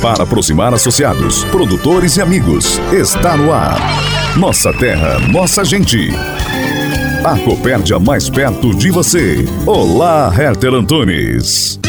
Para 0.00 0.24
aproximar 0.24 0.72
associados, 0.72 1.44
produtores 1.44 2.16
e 2.16 2.22
amigos, 2.22 2.80
está 2.90 3.36
no 3.36 3.52
ar. 3.52 3.78
Nossa 4.34 4.72
terra, 4.72 5.18
nossa 5.28 5.62
gente. 5.62 6.10
A 7.22 7.36
Copérdia 7.38 7.98
mais 7.98 8.30
perto 8.30 8.74
de 8.74 8.90
você. 8.90 9.44
Olá, 9.66 10.32
Herter 10.34 10.72
Antunes. 10.72 11.79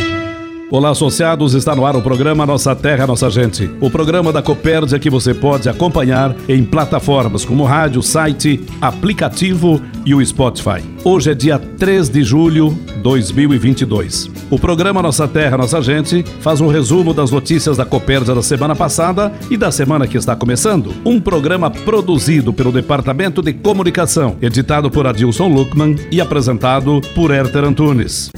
Olá, 0.72 0.92
associados, 0.92 1.54
está 1.54 1.76
no 1.76 1.86
ar 1.86 1.98
o 1.98 2.02
programa 2.02 2.46
Nossa 2.46 2.74
Terra, 2.74 3.06
Nossa 3.06 3.30
Gente. 3.30 3.70
O 3.82 3.92
programa 3.92 4.32
da 4.32 4.42
Copérdia 4.42 4.98
que 4.98 5.10
você 5.10 5.34
pode 5.34 5.68
acompanhar 5.68 6.34
em 6.48 6.64
plataformas 6.64 7.44
como 7.44 7.66
rádio, 7.66 8.02
site, 8.02 8.66
aplicativo 8.80 9.82
e 10.06 10.16
o 10.16 10.26
Spotify. 10.26 10.82
Hoje 11.04 11.32
é 11.32 11.36
dia 11.36 11.60
3 11.60 12.08
de 12.08 12.24
julho 12.24 12.70
de 12.70 12.94
2022. 13.02 14.32
O 14.50 14.58
programa 14.58 15.02
Nossa 15.02 15.28
Terra, 15.28 15.58
Nossa 15.58 15.82
Gente 15.82 16.24
faz 16.40 16.62
um 16.62 16.70
resumo 16.70 17.14
das 17.14 17.32
notícias 17.32 17.76
da 17.76 17.84
Copérdia 17.84 18.34
da 18.34 18.42
semana 18.42 18.74
passada 18.74 19.30
e 19.50 19.58
da 19.58 19.74
semana 19.74 20.08
que 20.08 20.18
está 20.18 20.38
começando. 20.38 20.94
Um 21.04 21.20
programa 21.20 21.70
produzido 21.70 22.54
pelo 22.54 22.72
Departamento 22.72 23.42
de 23.42 23.52
Comunicação, 23.52 24.38
editado 24.42 24.90
por 24.90 25.06
Adilson 25.06 25.50
Luckman 25.50 25.98
e 26.10 26.22
apresentado 26.22 27.02
por 27.14 27.30
Herter 27.30 27.66
Antunes. 27.66 28.30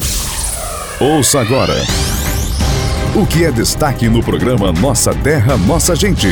Ouça 0.99 1.39
agora 1.39 1.75
o 3.15 3.27
que 3.27 3.45
é 3.45 3.51
destaque 3.51 4.09
no 4.09 4.23
programa 4.23 4.71
Nossa 4.71 5.13
Terra, 5.13 5.55
Nossa 5.55 5.95
Gente. 5.95 6.29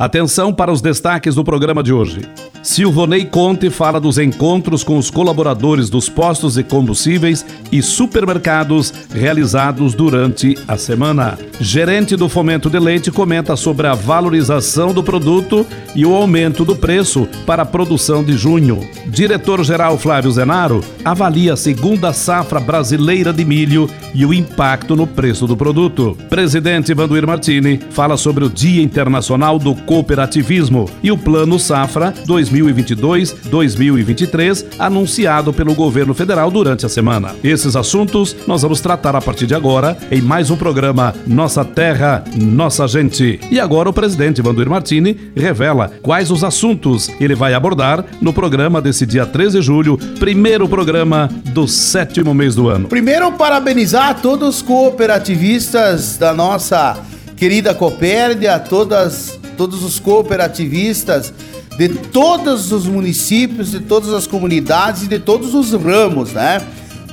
Atenção 0.00 0.50
para 0.50 0.72
os 0.72 0.80
destaques 0.80 1.34
do 1.34 1.44
programa 1.44 1.82
de 1.82 1.92
hoje. 1.92 2.22
Silvonei 2.66 3.24
Conte 3.24 3.70
fala 3.70 4.00
dos 4.00 4.18
encontros 4.18 4.82
com 4.82 4.98
os 4.98 5.08
colaboradores 5.08 5.88
dos 5.88 6.08
postos 6.08 6.54
de 6.54 6.64
combustíveis 6.64 7.46
e 7.70 7.80
supermercados 7.80 8.92
realizados 9.14 9.94
durante 9.94 10.58
a 10.66 10.76
semana. 10.76 11.38
Gerente 11.60 12.16
do 12.16 12.28
Fomento 12.28 12.68
de 12.68 12.80
Leite 12.80 13.12
comenta 13.12 13.54
sobre 13.54 13.86
a 13.86 13.94
valorização 13.94 14.92
do 14.92 15.00
produto 15.00 15.64
e 15.94 16.04
o 16.04 16.12
aumento 16.12 16.64
do 16.64 16.74
preço 16.74 17.28
para 17.46 17.62
a 17.62 17.66
produção 17.66 18.24
de 18.24 18.36
junho. 18.36 18.80
Diretor-geral 19.06 19.96
Flávio 19.96 20.32
Zenaro 20.32 20.82
avalia 21.04 21.52
a 21.52 21.56
segunda 21.56 22.12
safra 22.12 22.58
brasileira 22.58 23.32
de 23.32 23.44
milho 23.44 23.88
e 24.12 24.26
o 24.26 24.34
impacto 24.34 24.96
no 24.96 25.06
preço 25.06 25.46
do 25.46 25.56
produto. 25.56 26.18
Presidente 26.28 26.92
Vanduir 26.92 27.26
Martini 27.26 27.78
fala 27.90 28.16
sobre 28.16 28.44
o 28.44 28.50
Dia 28.50 28.82
Internacional 28.82 29.56
do 29.56 29.72
Cooperativismo 29.72 30.90
e 31.00 31.12
o 31.12 31.16
Plano 31.16 31.60
Safra 31.60 32.12
2022-2023 32.62 34.64
anunciado 34.78 35.52
pelo 35.52 35.74
governo 35.74 36.14
federal 36.14 36.48
durante 36.50 36.86
a 36.86 36.88
semana. 36.88 37.34
Esses 37.42 37.74
assuntos 37.74 38.36
nós 38.46 38.62
vamos 38.62 38.80
tratar 38.80 39.16
a 39.16 39.20
partir 39.20 39.46
de 39.46 39.54
agora 39.54 39.96
em 40.10 40.20
mais 40.20 40.50
um 40.50 40.56
programa 40.56 41.14
Nossa 41.26 41.64
Terra, 41.64 42.22
Nossa 42.36 42.86
Gente. 42.86 43.40
E 43.50 43.58
agora 43.58 43.90
o 43.90 43.92
presidente 43.92 44.40
Vanduir 44.40 44.70
Martini 44.70 45.32
revela 45.34 45.90
quais 46.02 46.30
os 46.30 46.44
assuntos 46.44 47.10
ele 47.20 47.34
vai 47.34 47.54
abordar 47.54 48.04
no 48.20 48.32
programa 48.32 48.80
desse 48.80 49.04
dia 49.04 49.26
13 49.26 49.56
de 49.56 49.62
julho, 49.62 49.96
primeiro 50.18 50.68
programa 50.68 51.30
do 51.46 51.66
sétimo 51.66 52.34
mês 52.34 52.54
do 52.54 52.68
ano. 52.68 52.88
Primeiro, 52.88 53.32
parabenizar 53.32 54.20
todos 54.20 54.56
os 54.56 54.62
cooperativistas 54.62 56.18
da 56.18 56.34
nossa 56.34 56.98
querida 57.36 57.74
Copérdia, 57.74 58.58
todas, 58.58 59.38
todos 59.56 59.82
os 59.82 59.98
cooperativistas 59.98 61.32
de 61.76 61.88
todos 61.88 62.72
os 62.72 62.86
municípios, 62.86 63.70
de 63.70 63.80
todas 63.80 64.12
as 64.12 64.26
comunidades 64.26 65.02
e 65.02 65.08
de 65.08 65.18
todos 65.18 65.54
os 65.54 65.72
ramos, 65.72 66.32
né? 66.32 66.60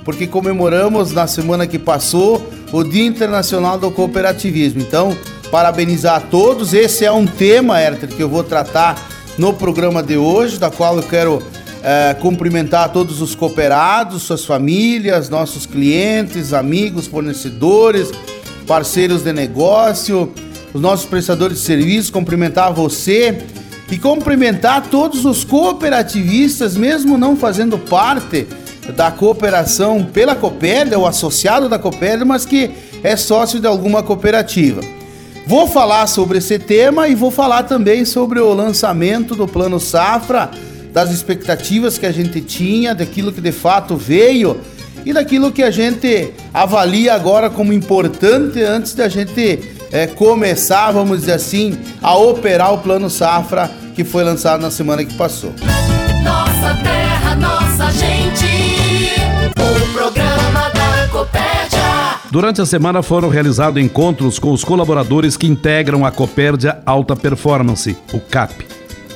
Porque 0.06 0.28
comemoramos 0.28 1.12
na 1.12 1.28
semana 1.28 1.68
que 1.68 1.78
passou 1.78 2.46
o 2.72 2.84
Dia 2.84 3.06
Internacional 3.06 3.78
do 3.78 3.92
Cooperativismo. 3.92 4.82
Então, 4.82 5.16
parabenizar 5.52 6.16
a 6.16 6.20
todos. 6.20 6.74
Esse 6.74 7.06
é 7.06 7.12
um 7.12 7.26
tema, 7.26 7.80
Herter, 7.80 8.10
que 8.10 8.22
eu 8.22 8.30
vou 8.30 8.44
tratar 8.44 9.00
no 9.38 9.54
programa 9.54 10.02
de 10.02 10.18
hoje, 10.18 10.58
da 10.58 10.72
qual 10.72 10.98
eu 10.98 11.04
quero 11.04 11.42
é, 11.84 12.16
cumprimentar 12.16 12.92
todos 12.92 13.22
os 13.22 13.36
cooperados, 13.36 14.24
suas 14.24 14.46
famílias, 14.46 15.30
nossos 15.30 15.66
clientes, 15.66 16.54
amigos, 16.54 17.06
fornecedores, 17.06 18.12
parceiros 18.66 19.24
de 19.24 19.34
negócio, 19.34 20.32
os 20.74 20.82
nossos 20.82 21.06
prestadores 21.06 21.60
de 21.60 21.66
serviço, 21.66 22.12
cumprimentar 22.12 22.74
você 22.74 23.44
e 23.92 23.98
cumprimentar 23.98 24.88
todos 24.88 25.26
os 25.26 25.44
cooperativistas, 25.44 26.76
mesmo 26.76 27.18
não 27.18 27.36
fazendo 27.36 27.78
parte 27.78 28.48
da 28.96 29.12
cooperação 29.12 30.04
pela 30.04 30.36
Copérdia, 30.36 31.00
o 31.00 31.06
associado 31.06 31.70
da 31.70 31.80
Copérdia, 31.80 32.26
mas 32.26 32.46
que 32.46 32.72
é 33.04 33.16
sócio 33.16 33.60
de 33.60 33.68
alguma 33.68 34.04
cooperativa. 34.04 34.82
Vou 35.46 35.68
falar 35.68 36.08
sobre 36.08 36.38
esse 36.38 36.58
tema 36.58 37.08
e 37.08 37.16
vou 37.16 37.30
falar 37.30 37.64
também 37.64 38.06
sobre 38.06 38.40
o 38.40 38.54
lançamento 38.54 39.36
do 39.36 39.48
Plano 39.48 39.80
Safra, 39.80 40.50
das 40.92 41.12
expectativas 41.12 41.98
que 41.98 42.06
a 42.06 42.12
gente 42.12 42.40
tinha, 42.40 42.96
daquilo 42.96 43.34
que 43.34 43.42
de 43.42 43.52
fato 43.52 43.98
veio 43.98 44.60
e 45.06 45.12
daquilo 45.12 45.52
que 45.52 45.64
a 45.64 45.72
gente 45.72 46.32
avalia 46.54 47.14
agora 47.14 47.50
como 47.50 47.74
importante 47.74 48.62
antes 48.62 48.94
da 48.94 49.10
gente 49.10 49.60
é, 49.94 50.08
começar, 50.08 50.92
vamos 50.92 51.20
dizer 51.20 51.34
assim, 51.34 51.78
a 52.02 52.18
operar 52.18 52.74
o 52.74 52.80
Plano 52.80 53.12
Safra 53.12 53.70
que 53.94 54.04
foi 54.04 54.24
lançado 54.24 54.60
na 54.60 54.72
semana 54.72 55.06
que 55.06 55.14
passou. 55.14 55.54
Nossa 56.24 56.76
terra, 56.82 57.36
nossa 57.36 57.92
gente, 57.92 58.48
o 59.52 59.94
programa 59.94 60.72
da 60.72 61.08
Copérdia. 61.12 61.80
Durante 62.32 62.60
a 62.60 62.66
semana 62.66 63.04
foram 63.04 63.30
realizados 63.30 63.80
encontros 63.80 64.40
com 64.40 64.52
os 64.52 64.64
colaboradores 64.64 65.38
que 65.38 65.46
integram 65.46 66.04
a 66.04 66.10
Copérdia 66.10 66.80
Alta 66.84 67.16
Performance, 67.16 67.96
o 68.12 68.20
CAP. 68.20 68.66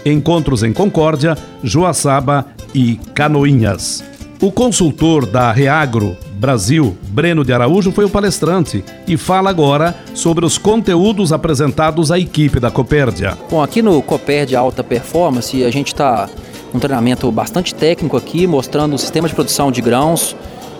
Encontros 0.06 0.62
em 0.62 0.72
Concórdia, 0.72 1.36
Joaçaba 1.64 2.46
e 2.74 2.98
Canoinhas. 3.16 4.04
O 4.40 4.52
consultor 4.52 5.26
da 5.26 5.52
Reagro 5.52 6.16
Brasil, 6.38 6.96
Breno 7.09 7.44
de 7.44 7.52
Araújo, 7.52 7.92
foi 7.92 8.06
o 8.06 8.09
palestrante 8.09 8.86
e 9.08 9.18
fala 9.18 9.50
agora 9.50 9.96
sobre 10.14 10.46
os 10.46 10.58
conteúdos 10.58 11.34
apresentados 11.34 12.12
à 12.12 12.20
equipe 12.20 12.59
da 12.59 12.70
Copérdia. 12.70 13.36
Bom, 13.50 13.62
aqui 13.62 13.81
no 13.81 14.02
Copérdia 14.03 14.59
Alta 14.59 14.84
Performance, 14.84 15.64
a 15.64 15.72
gente 15.72 15.88
está 15.88 16.30
um 16.72 16.78
treinamento 16.78 17.31
bastante 17.31 17.74
técnico 17.74 18.16
aqui, 18.16 18.46
mostrando 18.46 18.94
o 18.94 19.00
sistema 19.00 19.28
de 19.28 19.34
produção 19.34 19.72
de 19.72 19.81
grãos 19.81 20.36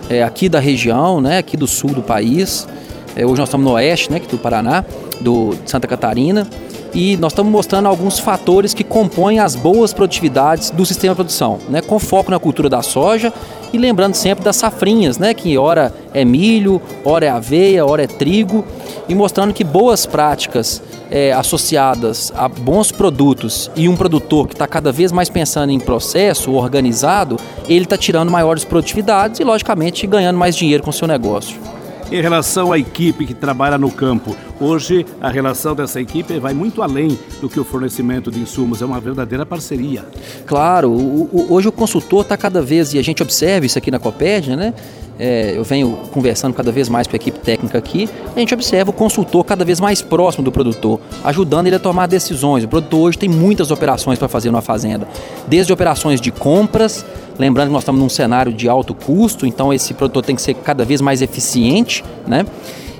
é, 0.08 0.22
aqui 0.22 0.48
da 0.48 0.60
região, 0.60 1.20
né, 1.20 1.38
aqui 1.38 1.56
do 1.56 1.66
sul 1.66 1.90
do 1.90 2.02
país. 2.02 2.68
É, 3.16 3.26
hoje 3.26 3.40
nós 3.40 3.48
estamos 3.48 3.66
no 3.66 3.72
oeste, 3.72 4.12
né, 4.12 4.20
do 4.30 4.38
Paraná, 4.38 4.84
do 5.20 5.56
de 5.64 5.68
Santa 5.68 5.88
Catarina 5.88 6.46
e 6.94 7.16
nós 7.16 7.32
estamos 7.32 7.52
mostrando 7.52 7.86
alguns 7.86 8.18
fatores 8.18 8.72
que 8.74 8.84
compõem 8.84 9.38
as 9.38 9.54
boas 9.54 9.92
produtividades 9.92 10.70
do 10.70 10.84
sistema 10.86 11.14
de 11.14 11.16
produção, 11.16 11.58
né, 11.68 11.80
com 11.80 11.98
foco 11.98 12.30
na 12.30 12.38
cultura 12.38 12.68
da 12.68 12.82
soja 12.82 13.32
e 13.72 13.78
lembrando 13.78 14.14
sempre 14.14 14.44
das 14.44 14.56
safrinhas, 14.56 15.18
né, 15.18 15.34
que 15.34 15.58
ora 15.58 15.92
é 16.14 16.24
milho, 16.24 16.80
ora 17.04 17.26
é 17.26 17.28
aveia, 17.28 17.84
ora 17.84 18.02
é 18.02 18.06
trigo, 18.06 18.64
e 19.08 19.14
mostrando 19.14 19.52
que 19.52 19.64
boas 19.64 20.06
práticas 20.06 20.82
é, 21.10 21.32
associadas 21.32 22.32
a 22.36 22.48
bons 22.48 22.92
produtos 22.92 23.70
e 23.76 23.88
um 23.88 23.96
produtor 23.96 24.46
que 24.46 24.54
está 24.54 24.66
cada 24.66 24.92
vez 24.92 25.12
mais 25.12 25.28
pensando 25.28 25.70
em 25.70 25.80
processo 25.80 26.52
organizado, 26.52 27.38
ele 27.68 27.84
está 27.84 27.96
tirando 27.96 28.30
maiores 28.30 28.64
produtividades 28.64 29.40
e, 29.40 29.44
logicamente, 29.44 30.06
ganhando 30.06 30.38
mais 30.38 30.56
dinheiro 30.56 30.82
com 30.82 30.90
o 30.90 30.92
seu 30.92 31.08
negócio. 31.08 31.77
Em 32.10 32.22
relação 32.22 32.72
à 32.72 32.78
equipe 32.78 33.26
que 33.26 33.34
trabalha 33.34 33.76
no 33.76 33.90
campo, 33.90 34.34
hoje 34.58 35.04
a 35.20 35.28
relação 35.28 35.74
dessa 35.74 36.00
equipe 36.00 36.38
vai 36.38 36.54
muito 36.54 36.82
além 36.82 37.18
do 37.38 37.50
que 37.50 37.60
o 37.60 37.64
fornecimento 37.64 38.30
de 38.30 38.40
insumos, 38.40 38.80
é 38.80 38.84
uma 38.86 38.98
verdadeira 38.98 39.44
parceria. 39.44 40.06
Claro, 40.46 40.90
o, 40.90 41.28
o, 41.30 41.52
hoje 41.52 41.68
o 41.68 41.72
consultor 41.72 42.22
está 42.22 42.34
cada 42.34 42.62
vez, 42.62 42.94
e 42.94 42.98
a 42.98 43.02
gente 43.02 43.22
observa 43.22 43.66
isso 43.66 43.76
aqui 43.76 43.90
na 43.90 43.98
Copérdia, 43.98 44.56
né? 44.56 44.72
é, 45.18 45.54
eu 45.56 45.64
venho 45.64 45.98
conversando 46.12 46.54
cada 46.54 46.70
vez 46.70 46.88
mais 46.88 47.06
com 47.06 47.14
a 47.14 47.18
equipe 47.18 47.38
técnica 47.40 47.76
aqui, 47.76 48.08
a 48.34 48.38
gente 48.38 48.54
observa 48.54 48.90
o 48.90 48.92
consultor 48.92 49.44
cada 49.44 49.64
vez 49.64 49.80
mais 49.80 50.00
próximo 50.00 50.44
do 50.44 50.52
produtor, 50.52 51.00
ajudando 51.24 51.66
ele 51.66 51.76
a 51.76 51.80
tomar 51.80 52.06
decisões. 52.06 52.64
O 52.64 52.68
produtor 52.68 53.00
hoje 53.00 53.18
tem 53.18 53.28
muitas 53.28 53.70
operações 53.70 54.18
para 54.18 54.28
fazer 54.28 54.50
na 54.50 54.60
fazenda, 54.60 55.08
desde 55.48 55.72
operações 55.72 56.20
de 56.20 56.30
compras, 56.30 57.04
lembrando 57.38 57.68
que 57.68 57.72
nós 57.72 57.82
estamos 57.82 58.00
num 58.00 58.08
cenário 58.08 58.52
de 58.52 58.68
alto 58.68 58.94
custo, 58.94 59.46
então 59.46 59.72
esse 59.72 59.94
produtor 59.94 60.24
tem 60.24 60.36
que 60.36 60.42
ser 60.42 60.54
cada 60.54 60.84
vez 60.84 61.00
mais 61.00 61.22
eficiente, 61.22 62.04
né? 62.26 62.44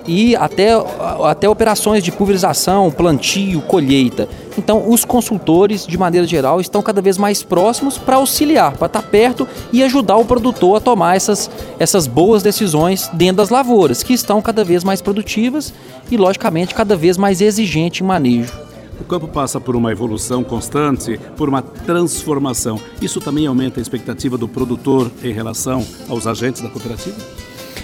e 0.08 0.34
até, 0.34 0.70
até 1.22 1.46
operações 1.46 2.02
de 2.02 2.10
pulverização, 2.10 2.90
plantio, 2.90 3.60
colheita. 3.60 4.26
Então, 4.56 4.88
os 4.88 5.04
consultores, 5.04 5.86
de 5.86 5.98
maneira 5.98 6.26
geral, 6.26 6.60
estão 6.60 6.80
cada 6.80 7.02
vez 7.02 7.18
mais 7.18 7.42
próximos 7.42 7.98
para 7.98 8.16
auxiliar, 8.16 8.72
para 8.72 8.86
estar 8.86 9.02
perto 9.02 9.46
e 9.70 9.84
ajudar 9.84 10.16
o 10.16 10.24
produtor 10.24 10.78
a 10.78 10.80
tomar 10.80 11.14
essas, 11.14 11.50
essas 11.78 12.06
boas 12.06 12.42
decisões 12.42 13.10
dentro 13.12 13.36
das 13.36 13.50
lavouras, 13.50 14.02
que 14.02 14.14
estão 14.14 14.40
cada 14.40 14.64
vez 14.64 14.82
mais 14.82 15.02
produtivas 15.02 15.74
e, 16.10 16.16
logicamente, 16.16 16.74
cada 16.74 16.96
vez 16.96 17.18
mais 17.18 17.42
exigente 17.42 18.02
em 18.02 18.06
manejo. 18.06 18.67
O 19.00 19.04
campo 19.04 19.28
passa 19.28 19.60
por 19.60 19.76
uma 19.76 19.92
evolução 19.92 20.42
constante, 20.42 21.18
por 21.36 21.48
uma 21.48 21.62
transformação. 21.62 22.80
Isso 23.00 23.20
também 23.20 23.46
aumenta 23.46 23.80
a 23.80 23.82
expectativa 23.82 24.36
do 24.36 24.48
produtor 24.48 25.10
em 25.22 25.32
relação 25.32 25.84
aos 26.08 26.26
agentes 26.26 26.62
da 26.62 26.68
cooperativa? 26.68 27.16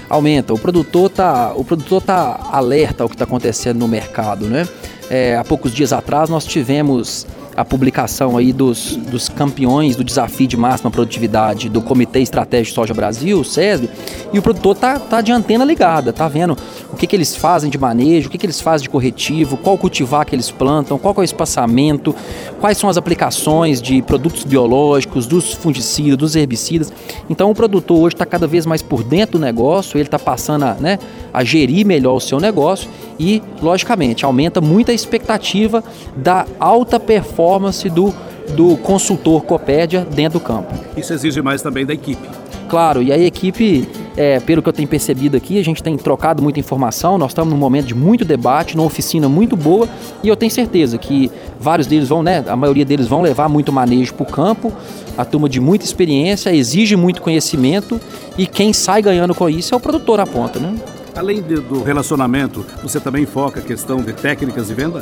aumenta. 0.09 0.53
O 0.53 0.59
produtor 0.59 1.11
tá, 1.11 1.53
o 1.55 1.65
produtor 1.65 2.03
tá 2.03 2.49
alerta 2.51 3.03
ao 3.03 3.09
que 3.09 3.15
está 3.15 3.25
acontecendo 3.25 3.79
no 3.79 3.89
mercado, 3.89 4.47
né? 4.47 4.69
É, 5.11 5.37
há 5.37 5.45
poucos 5.45 5.73
dias 5.73 5.93
atrás 5.93 6.31
nós 6.31 6.45
tivemos 6.45 7.27
a 7.57 7.65
publicação 7.65 8.37
aí 8.37 8.53
dos, 8.53 8.97
dos 8.97 9.29
campeões 9.29 9.97
do 9.97 10.05
desafio 10.05 10.47
de 10.47 10.57
máxima 10.57 10.91
produtividade 10.91 11.69
do 11.69 11.81
Comitê 11.81 12.21
Estratégico 12.21 12.75
Soja 12.75 12.95
Brasil, 12.95 13.41
o 13.41 13.45
SESB, 13.45 13.89
e 14.33 14.39
o 14.39 14.43
produtor 14.43 14.77
tá, 14.77 14.99
tá 14.99 15.21
de 15.21 15.31
antena 15.31 15.65
ligada, 15.65 16.13
tá 16.13 16.27
vendo 16.27 16.57
o 16.93 16.97
que, 16.97 17.07
que 17.07 17.15
eles 17.15 17.37
fazem 17.37 17.71
de 17.71 17.79
manejo, 17.79 18.29
o 18.29 18.31
que, 18.31 18.39
que 18.39 18.47
eles 18.47 18.61
fazem 18.61 18.85
de 18.85 18.91
corretivo, 18.91 19.57
qual 19.57 19.79
cultivar 19.79 20.27
que 20.27 20.35
eles 20.35 20.51
plantam, 20.51 20.99
qual 20.99 21.15
é 21.17 21.21
o 21.21 21.25
espaçamento, 21.25 22.15
quais 22.61 22.79
são 22.79 22.91
as 22.91 22.97
aplicações 22.97 23.81
de 23.81 24.03
produtos 24.03 24.45
biológicos, 24.45 25.27
dos 25.27 25.53
fungicidas, 25.53 26.17
dos 26.17 26.37
herbicidas. 26.37 26.93
Então 27.31 27.51
o 27.51 27.55
produtor 27.55 27.99
hoje 27.99 28.15
está 28.15 28.27
cada 28.27 28.47
vez 28.47 28.67
mais 28.67 28.83
por 28.83 29.03
dentro 29.03 29.39
do 29.39 29.45
negócio, 29.45 29.97
ele 29.97 30.07
está 30.07 30.19
passando 30.19 30.65
a, 30.65 30.75
né, 30.75 30.99
a 31.33 31.45
gerir 31.45 31.87
melhor 31.87 32.17
o 32.17 32.21
seu 32.21 32.41
negócio 32.41 32.89
e, 33.19 33.43
logicamente, 33.63 34.25
aumenta 34.25 34.61
muito 34.61 34.91
a 34.91 34.95
expectativa 34.95 35.85
da 36.17 36.47
alta 36.59 36.99
performance 36.99 37.44
do, 37.93 38.15
do 38.57 38.77
consultor 38.79 39.43
Copédia 39.45 40.07
dentro 40.15 40.39
do 40.39 40.45
campo. 40.45 40.73
Isso 40.97 41.13
exige 41.13 41.41
mais 41.43 41.63
também 41.63 41.85
da 41.85 41.95
equipe. 41.95 42.29
Claro, 42.69 43.03
e 43.03 43.13
a 43.13 43.19
equipe, 43.19 43.87
é, 44.17 44.41
pelo 44.41 44.63
que 44.63 44.69
eu 44.69 44.73
tenho 44.73 44.89
percebido 44.89 45.37
aqui, 45.37 45.61
a 45.61 45.65
gente 45.65 45.83
tem 45.83 45.97
trocado 45.97 46.43
muita 46.43 46.59
informação, 46.59 47.19
nós 47.19 47.31
estamos 47.31 47.53
num 47.53 47.59
momento 47.59 47.87
de 47.87 47.95
muito 47.95 48.25
debate, 48.25 48.77
numa 48.77 48.87
oficina 48.87 49.29
muito 49.29 49.55
boa, 49.55 49.89
e 50.23 50.29
eu 50.29 50.35
tenho 50.35 50.51
certeza 50.51 50.97
que 50.99 51.31
vários 51.61 51.87
deles 51.87 52.09
vão, 52.09 52.23
né, 52.23 52.43
a 52.49 52.57
maioria 52.57 52.85
deles 52.85 53.07
vão 53.07 53.21
levar 53.21 53.49
muito 53.49 53.71
manejo 53.73 54.15
para 54.15 54.25
o 54.25 54.27
campo, 54.27 54.73
a 55.17 55.25
turma 55.25 55.49
de 55.49 55.61
muita 55.61 55.85
experiência, 55.85 56.55
exige 56.55 56.97
muito 56.97 57.21
conhecimento, 57.23 58.01
e 58.37 58.47
quem 58.47 58.73
sai 58.73 59.03
ganhando 59.03 59.35
com 59.35 59.49
isso 59.49 59.75
é 59.75 59.77
o 59.77 59.81
produtor 59.81 60.19
à 60.19 60.27
ponta, 60.27 60.59
né? 60.59 60.75
Além 61.15 61.41
do 61.41 61.83
relacionamento, 61.83 62.67
você 62.83 62.99
também 62.99 63.25
foca 63.25 63.61
a 63.61 63.63
questão 63.63 63.99
de 63.99 64.13
técnicas 64.13 64.67
de 64.67 64.75
venda? 64.75 65.01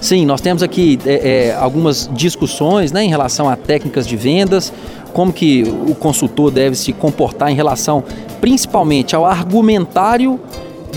Sim, 0.00 0.24
nós 0.24 0.40
temos 0.40 0.62
aqui 0.62 0.98
é, 1.04 1.48
é, 1.48 1.54
algumas 1.54 2.08
discussões 2.12 2.90
né, 2.90 3.04
em 3.04 3.08
relação 3.08 3.48
a 3.48 3.54
técnicas 3.54 4.06
de 4.06 4.16
vendas, 4.16 4.72
como 5.12 5.32
que 5.32 5.62
o 5.86 5.94
consultor 5.94 6.50
deve 6.50 6.74
se 6.74 6.92
comportar 6.92 7.50
em 7.50 7.54
relação 7.54 8.02
principalmente 8.40 9.14
ao 9.14 9.26
argumentário 9.26 10.40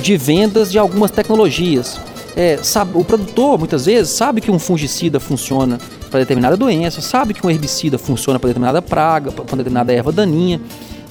de 0.01 0.15
vendas 0.15 0.71
de 0.71 0.79
algumas 0.79 1.11
tecnologias. 1.11 1.99
É, 2.35 2.57
sabe, 2.63 2.91
o 2.95 3.03
produtor 3.03 3.59
muitas 3.59 3.85
vezes 3.85 4.11
sabe 4.11 4.41
que 4.41 4.49
um 4.49 4.57
fungicida 4.57 5.19
funciona 5.19 5.77
para 6.09 6.21
determinada 6.21 6.55
doença, 6.55 7.01
sabe 7.01 7.33
que 7.33 7.45
um 7.45 7.49
herbicida 7.49 7.97
funciona 7.97 8.39
para 8.39 8.47
determinada 8.47 8.81
praga, 8.81 9.31
para 9.31 9.57
determinada 9.57 9.91
erva 9.91 10.11
daninha, 10.11 10.61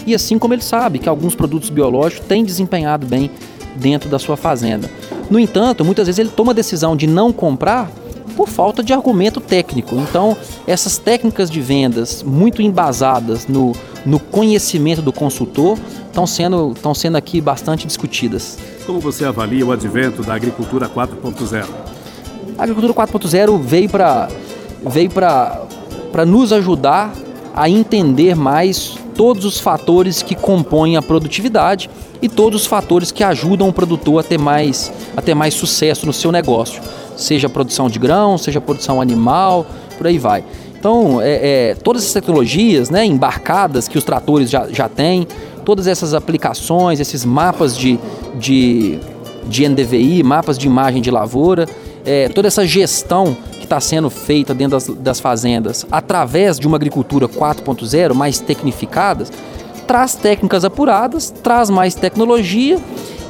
e 0.06 0.14
assim 0.14 0.38
como 0.38 0.54
ele 0.54 0.62
sabe 0.62 0.98
que 0.98 1.08
alguns 1.08 1.34
produtos 1.34 1.70
biológicos 1.70 2.26
têm 2.26 2.42
desempenhado 2.42 3.06
bem 3.06 3.30
dentro 3.76 4.08
da 4.08 4.18
sua 4.18 4.36
fazenda. 4.36 4.90
No 5.32 5.40
entanto, 5.40 5.82
muitas 5.82 6.08
vezes 6.08 6.18
ele 6.18 6.28
toma 6.28 6.52
a 6.52 6.54
decisão 6.54 6.94
de 6.94 7.06
não 7.06 7.32
comprar 7.32 7.90
por 8.36 8.50
falta 8.50 8.82
de 8.82 8.92
argumento 8.92 9.40
técnico. 9.40 9.96
Então, 9.96 10.36
essas 10.66 10.98
técnicas 10.98 11.50
de 11.50 11.58
vendas 11.58 12.22
muito 12.22 12.60
embasadas 12.60 13.46
no, 13.46 13.72
no 14.04 14.20
conhecimento 14.20 15.00
do 15.00 15.10
consultor 15.10 15.78
estão 16.06 16.26
sendo, 16.26 16.72
estão 16.76 16.94
sendo 16.94 17.16
aqui 17.16 17.40
bastante 17.40 17.86
discutidas. 17.86 18.58
Como 18.84 19.00
você 19.00 19.24
avalia 19.24 19.64
o 19.64 19.72
advento 19.72 20.22
da 20.22 20.34
agricultura 20.34 20.86
4.0? 20.86 21.64
A 22.58 22.62
agricultura 22.64 22.92
4.0 22.92 23.58
veio 23.58 23.88
para 23.88 24.28
veio 24.86 25.08
para 25.10 26.26
nos 26.26 26.52
ajudar 26.52 27.10
a 27.54 27.70
entender 27.70 28.36
mais 28.36 28.98
todos 29.14 29.44
os 29.44 29.58
fatores 29.58 30.22
que 30.22 30.34
compõem 30.34 30.96
a 30.96 31.02
produtividade 31.02 31.88
e 32.20 32.28
todos 32.28 32.62
os 32.62 32.66
fatores 32.66 33.10
que 33.10 33.24
ajudam 33.24 33.68
o 33.68 33.72
produtor 33.72 34.20
a 34.20 34.22
ter 34.22 34.38
mais, 34.38 34.92
a 35.16 35.22
ter 35.22 35.34
mais 35.34 35.54
sucesso 35.54 36.06
no 36.06 36.12
seu 36.12 36.32
negócio, 36.32 36.82
seja 37.16 37.48
produção 37.48 37.88
de 37.88 37.98
grão, 37.98 38.38
seja 38.38 38.60
produção 38.60 39.00
animal, 39.00 39.66
por 39.96 40.06
aí 40.06 40.18
vai. 40.18 40.44
Então, 40.78 41.20
é, 41.20 41.70
é, 41.70 41.74
todas 41.76 42.02
essas 42.02 42.14
tecnologias 42.14 42.90
né, 42.90 43.04
embarcadas 43.04 43.86
que 43.86 43.96
os 43.96 44.02
tratores 44.02 44.50
já, 44.50 44.68
já 44.68 44.88
têm, 44.88 45.26
todas 45.64 45.86
essas 45.86 46.12
aplicações, 46.12 46.98
esses 46.98 47.24
mapas 47.24 47.76
de, 47.76 47.98
de, 48.34 48.98
de 49.46 49.68
NDVI, 49.68 50.22
mapas 50.24 50.58
de 50.58 50.66
imagem 50.66 51.00
de 51.00 51.10
lavoura, 51.10 51.68
é, 52.04 52.28
toda 52.28 52.48
essa 52.48 52.66
gestão 52.66 53.36
está 53.72 53.80
sendo 53.80 54.10
feita 54.10 54.52
dentro 54.52 54.72
das, 54.72 54.86
das 54.86 55.20
fazendas 55.20 55.86
através 55.90 56.58
de 56.58 56.66
uma 56.66 56.76
agricultura 56.76 57.26
4.0 57.26 58.12
mais 58.12 58.38
tecnificada, 58.38 59.24
traz 59.86 60.14
técnicas 60.14 60.62
apuradas, 60.62 61.30
traz 61.30 61.70
mais 61.70 61.94
tecnologia 61.94 62.78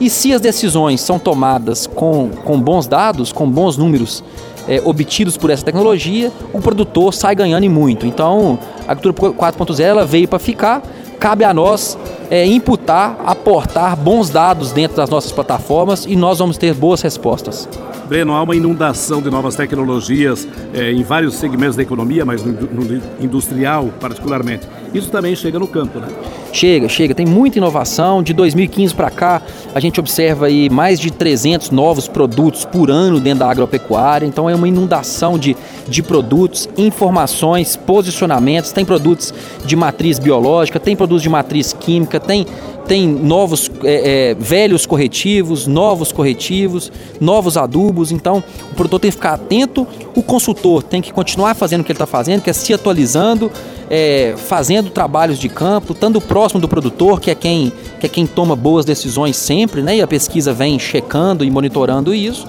e 0.00 0.10
se 0.10 0.32
as 0.32 0.40
decisões 0.40 1.00
são 1.00 1.16
tomadas 1.16 1.86
com, 1.86 2.30
com 2.44 2.60
bons 2.60 2.88
dados, 2.88 3.30
com 3.30 3.48
bons 3.48 3.76
números 3.76 4.24
é, 4.66 4.82
obtidos 4.84 5.36
por 5.36 5.48
essa 5.48 5.64
tecnologia, 5.64 6.32
o 6.52 6.60
produtor 6.60 7.14
sai 7.14 7.36
ganhando 7.36 7.64
e 7.64 7.68
muito. 7.68 8.04
Então, 8.04 8.58
a 8.88 8.92
agricultura 8.92 9.32
4.0 9.32 10.04
veio 10.06 10.26
para 10.26 10.40
ficar, 10.40 10.82
cabe 11.20 11.44
a 11.44 11.54
nós 11.54 11.96
é, 12.28 12.44
imputar, 12.44 13.16
aportar 13.24 13.96
bons 13.96 14.28
dados 14.28 14.72
dentro 14.72 14.96
das 14.96 15.08
nossas 15.08 15.30
plataformas 15.30 16.04
e 16.04 16.16
nós 16.16 16.40
vamos 16.40 16.56
ter 16.58 16.74
boas 16.74 17.00
respostas. 17.00 17.68
Breno, 18.12 18.34
há 18.34 18.42
uma 18.42 18.54
inundação 18.54 19.22
de 19.22 19.30
novas 19.30 19.56
tecnologias 19.56 20.46
eh, 20.74 20.92
em 20.92 21.02
vários 21.02 21.34
segmentos 21.36 21.76
da 21.76 21.82
economia, 21.82 22.26
mas 22.26 22.44
no, 22.44 22.52
no, 22.52 23.02
industrial 23.18 23.88
particularmente. 23.98 24.68
Isso 24.92 25.08
também 25.08 25.34
chega 25.34 25.58
no 25.58 25.66
campo, 25.66 25.98
né? 25.98 26.08
Chega, 26.52 26.90
chega. 26.90 27.14
Tem 27.14 27.24
muita 27.24 27.56
inovação. 27.56 28.22
De 28.22 28.34
2015 28.34 28.94
para 28.94 29.10
cá, 29.10 29.40
a 29.74 29.80
gente 29.80 29.98
observa 29.98 30.44
aí 30.44 30.68
mais 30.68 31.00
de 31.00 31.10
300 31.10 31.70
novos 31.70 32.06
produtos 32.06 32.66
por 32.66 32.90
ano 32.90 33.18
dentro 33.18 33.38
da 33.38 33.50
agropecuária. 33.50 34.26
Então 34.26 34.50
é 34.50 34.54
uma 34.54 34.68
inundação 34.68 35.38
de, 35.38 35.56
de 35.88 36.02
produtos, 36.02 36.68
informações, 36.76 37.76
posicionamentos. 37.76 38.72
Tem 38.72 38.84
produtos 38.84 39.32
de 39.64 39.74
matriz 39.74 40.18
biológica, 40.18 40.78
tem 40.78 40.94
produtos 40.94 41.22
de 41.22 41.30
matriz 41.30 41.72
química, 41.72 42.20
tem 42.20 42.46
tem 42.92 43.08
novos, 43.08 43.70
é, 43.84 44.32
é, 44.32 44.34
velhos 44.34 44.84
corretivos, 44.84 45.66
novos 45.66 46.12
corretivos, 46.12 46.92
novos 47.18 47.56
adubos. 47.56 48.12
Então, 48.12 48.44
o 48.70 48.74
produtor 48.74 49.00
tem 49.00 49.10
que 49.10 49.16
ficar 49.16 49.32
atento, 49.32 49.88
o 50.14 50.22
consultor 50.22 50.82
tem 50.82 51.00
que 51.00 51.10
continuar 51.10 51.54
fazendo 51.54 51.80
o 51.80 51.84
que 51.84 51.92
ele 51.92 51.96
está 51.96 52.04
fazendo, 52.04 52.42
que 52.42 52.50
é 52.50 52.52
se 52.52 52.74
atualizando, 52.74 53.50
é, 53.88 54.34
fazendo 54.36 54.90
trabalhos 54.90 55.38
de 55.38 55.48
campo, 55.48 55.94
estando 55.94 56.20
próximo 56.20 56.60
do 56.60 56.68
produtor, 56.68 57.18
que 57.18 57.30
é 57.30 57.34
quem, 57.34 57.72
que 57.98 58.04
é 58.04 58.08
quem 58.10 58.26
toma 58.26 58.54
boas 58.54 58.84
decisões 58.84 59.38
sempre, 59.38 59.80
né? 59.80 59.96
E 59.96 60.02
a 60.02 60.06
pesquisa 60.06 60.52
vem 60.52 60.78
checando 60.78 61.46
e 61.46 61.50
monitorando 61.50 62.14
isso 62.14 62.46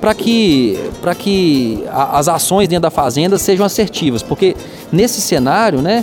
para 0.00 0.14
que, 0.14 0.80
que 1.18 1.84
as 1.92 2.28
ações 2.28 2.66
dentro 2.66 2.82
da 2.82 2.90
fazenda 2.90 3.38
sejam 3.38 3.64
assertivas, 3.64 4.22
porque 4.22 4.56
nesse 4.90 5.20
cenário, 5.20 5.82
né, 5.82 6.02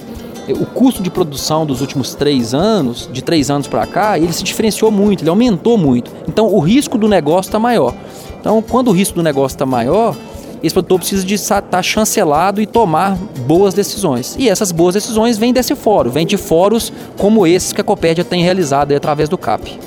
o 0.50 0.66
custo 0.66 1.02
de 1.02 1.10
produção 1.10 1.66
dos 1.66 1.82
últimos 1.82 2.16
três 2.16 2.54
anos, 2.54 3.10
de 3.12 3.22
três 3.22 3.50
anos 3.50 3.68
para 3.68 3.86
cá, 3.86 4.18
ele 4.18 4.34
se 4.34 4.44
diferenciou 4.44 4.92
muito, 4.92 5.24
ele 5.24 5.30
aumentou 5.30 5.78
muito. 5.78 6.12
Então 6.28 6.54
o 6.54 6.60
risco 6.60 6.98
do 6.98 7.08
negócio 7.08 7.50
está 7.50 7.60
maior. 7.60 7.94
Então, 8.40 8.62
quando 8.62 8.88
o 8.88 8.92
risco 8.92 9.16
do 9.16 9.24
negócio 9.24 9.56
está 9.56 9.66
maior, 9.66 10.16
esse 10.64 10.74
produtor 10.74 11.00
precisa 11.00 11.26
de 11.26 11.36
estar 11.36 11.62
tá 11.62 11.82
chancelado 11.82 12.62
e 12.62 12.66
tomar 12.66 13.18
boas 13.46 13.74
decisões. 13.74 14.36
E 14.38 14.50
essas 14.50 14.72
boas 14.72 14.94
decisões 14.94 15.38
vêm 15.38 15.54
desse 15.54 15.76
fórum, 15.76 16.10
vêm 16.10 16.26
de 16.26 16.38
fóruns 16.38 16.92
como 17.18 17.46
esses 17.46 17.74
que 17.74 17.82
a 17.82 17.84
Copérdia 17.84 18.24
tem 18.24 18.44
realizado 18.44 18.94
através 18.94 19.30
do 19.30 19.38
CAP. 19.38 19.80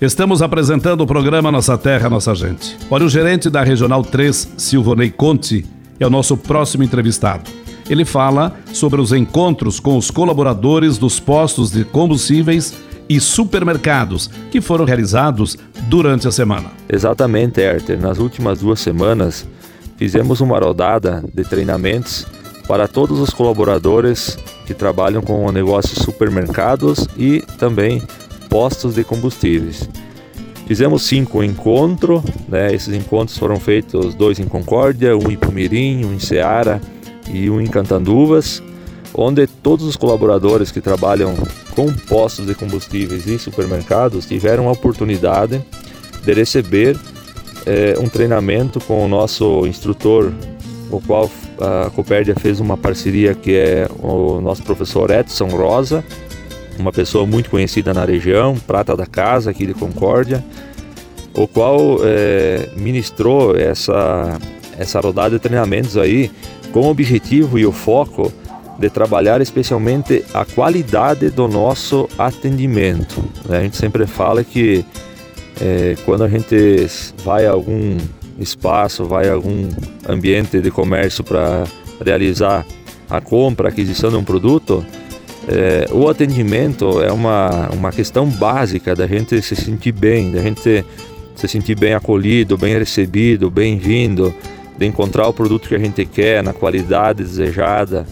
Estamos 0.00 0.42
apresentando 0.42 1.02
o 1.02 1.06
programa 1.06 1.52
Nossa 1.52 1.78
Terra, 1.78 2.10
Nossa 2.10 2.34
Gente. 2.34 2.76
Olha, 2.90 3.04
o 3.04 3.08
gerente 3.08 3.48
da 3.48 3.62
Regional 3.62 4.02
3, 4.02 4.54
Silvonei 4.56 5.10
Conte, 5.10 5.64
é 6.00 6.06
o 6.06 6.10
nosso 6.10 6.36
próximo 6.36 6.82
entrevistado. 6.82 7.61
Ele 7.88 8.04
fala 8.04 8.54
sobre 8.72 9.00
os 9.00 9.12
encontros 9.12 9.80
com 9.80 9.96
os 9.96 10.10
colaboradores 10.10 10.98
dos 10.98 11.18
postos 11.18 11.70
de 11.70 11.84
combustíveis 11.84 12.74
e 13.08 13.20
supermercados, 13.20 14.30
que 14.50 14.60
foram 14.60 14.84
realizados 14.84 15.56
durante 15.88 16.26
a 16.26 16.32
semana. 16.32 16.70
Exatamente, 16.88 17.60
Herter. 17.60 18.00
Nas 18.00 18.18
últimas 18.18 18.60
duas 18.60 18.80
semanas, 18.80 19.46
fizemos 19.96 20.40
uma 20.40 20.58
rodada 20.58 21.22
de 21.34 21.44
treinamentos 21.44 22.26
para 22.66 22.86
todos 22.88 23.18
os 23.18 23.30
colaboradores 23.30 24.38
que 24.66 24.72
trabalham 24.72 25.20
com 25.20 25.44
o 25.44 25.52
negócio 25.52 26.00
supermercados 26.00 27.06
e 27.16 27.42
também 27.58 28.02
postos 28.48 28.94
de 28.94 29.04
combustíveis. 29.04 29.88
Fizemos 30.66 31.02
cinco 31.02 31.42
encontros, 31.42 32.22
né? 32.48 32.72
esses 32.72 32.94
encontros 32.94 33.36
foram 33.36 33.58
feitos 33.58 34.14
dois 34.14 34.38
em 34.38 34.46
Concórdia, 34.46 35.16
um 35.16 35.30
em 35.30 35.36
Pumirim, 35.36 36.04
um 36.04 36.14
em 36.14 36.20
Ceará 36.20 36.80
e 37.32 37.50
um 37.50 37.60
em 37.60 37.66
Cantanduvas, 37.66 38.62
onde 39.14 39.46
todos 39.46 39.86
os 39.86 39.96
colaboradores 39.96 40.70
que 40.70 40.80
trabalham 40.80 41.34
com 41.74 41.92
postos 41.92 42.46
de 42.46 42.54
combustíveis 42.54 43.26
e 43.26 43.38
supermercados 43.38 44.26
tiveram 44.26 44.68
a 44.68 44.72
oportunidade 44.72 45.62
de 46.24 46.32
receber 46.32 46.96
é, 47.66 47.96
um 47.98 48.08
treinamento 48.08 48.80
com 48.80 49.04
o 49.04 49.08
nosso 49.08 49.66
instrutor, 49.66 50.32
o 50.90 51.00
qual 51.00 51.30
a 51.60 51.90
Copérdia 51.90 52.34
fez 52.34 52.60
uma 52.60 52.76
parceria 52.76 53.34
que 53.34 53.54
é 53.54 53.88
o 54.00 54.40
nosso 54.40 54.62
professor 54.62 55.10
Edson 55.10 55.48
Rosa, 55.48 56.04
uma 56.78 56.92
pessoa 56.92 57.26
muito 57.26 57.50
conhecida 57.50 57.92
na 57.92 58.04
região, 58.04 58.56
prata 58.66 58.96
da 58.96 59.06
casa 59.06 59.50
aqui 59.50 59.66
de 59.66 59.74
Concórdia, 59.74 60.44
o 61.34 61.46
qual 61.46 61.98
é, 62.02 62.68
ministrou 62.76 63.56
essa, 63.56 64.38
essa 64.78 65.00
rodada 65.00 65.36
de 65.36 65.38
treinamentos 65.38 65.96
aí 65.96 66.30
com 66.72 66.80
o 66.80 66.90
objetivo 66.90 67.58
e 67.58 67.66
o 67.66 67.72
foco 67.72 68.32
de 68.78 68.88
trabalhar 68.90 69.40
especialmente 69.40 70.24
a 70.32 70.44
qualidade 70.44 71.30
do 71.30 71.46
nosso 71.46 72.08
atendimento. 72.18 73.22
Né? 73.48 73.58
A 73.58 73.62
gente 73.62 73.76
sempre 73.76 74.06
fala 74.06 74.42
que 74.42 74.84
é, 75.60 75.94
quando 76.04 76.24
a 76.24 76.28
gente 76.28 76.86
vai 77.24 77.46
a 77.46 77.52
algum 77.52 77.96
espaço, 78.38 79.04
vai 79.04 79.28
a 79.28 79.34
algum 79.34 79.68
ambiente 80.08 80.60
de 80.60 80.70
comércio 80.70 81.22
para 81.22 81.64
realizar 82.04 82.66
a 83.08 83.20
compra, 83.20 83.68
a 83.68 83.70
aquisição 83.70 84.10
de 84.10 84.16
um 84.16 84.24
produto, 84.24 84.84
é, 85.48 85.86
o 85.92 86.08
atendimento 86.08 87.02
é 87.02 87.12
uma, 87.12 87.68
uma 87.70 87.90
questão 87.90 88.26
básica 88.26 88.94
da 88.94 89.06
gente 89.06 89.42
se 89.42 89.56
sentir 89.56 89.92
bem, 89.92 90.30
da 90.30 90.40
gente 90.40 90.84
se 91.34 91.48
sentir 91.48 91.76
bem 91.76 91.94
acolhido, 91.94 92.56
bem 92.56 92.78
recebido, 92.78 93.50
bem-vindo, 93.50 94.32
de 94.78 94.86
encontrar 94.86 95.28
o 95.28 95.32
produto 95.32 95.68
que 95.68 95.74
a 95.74 95.78
gente 95.78 96.04
quer 96.04 96.42
na 96.42 96.52
qualidade 96.52 97.22
desejada, 97.22 98.06